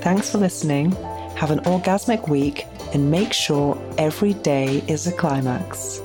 [0.00, 0.92] Thanks for listening.
[1.36, 6.00] Have an orgasmic week and make sure every day is a climax.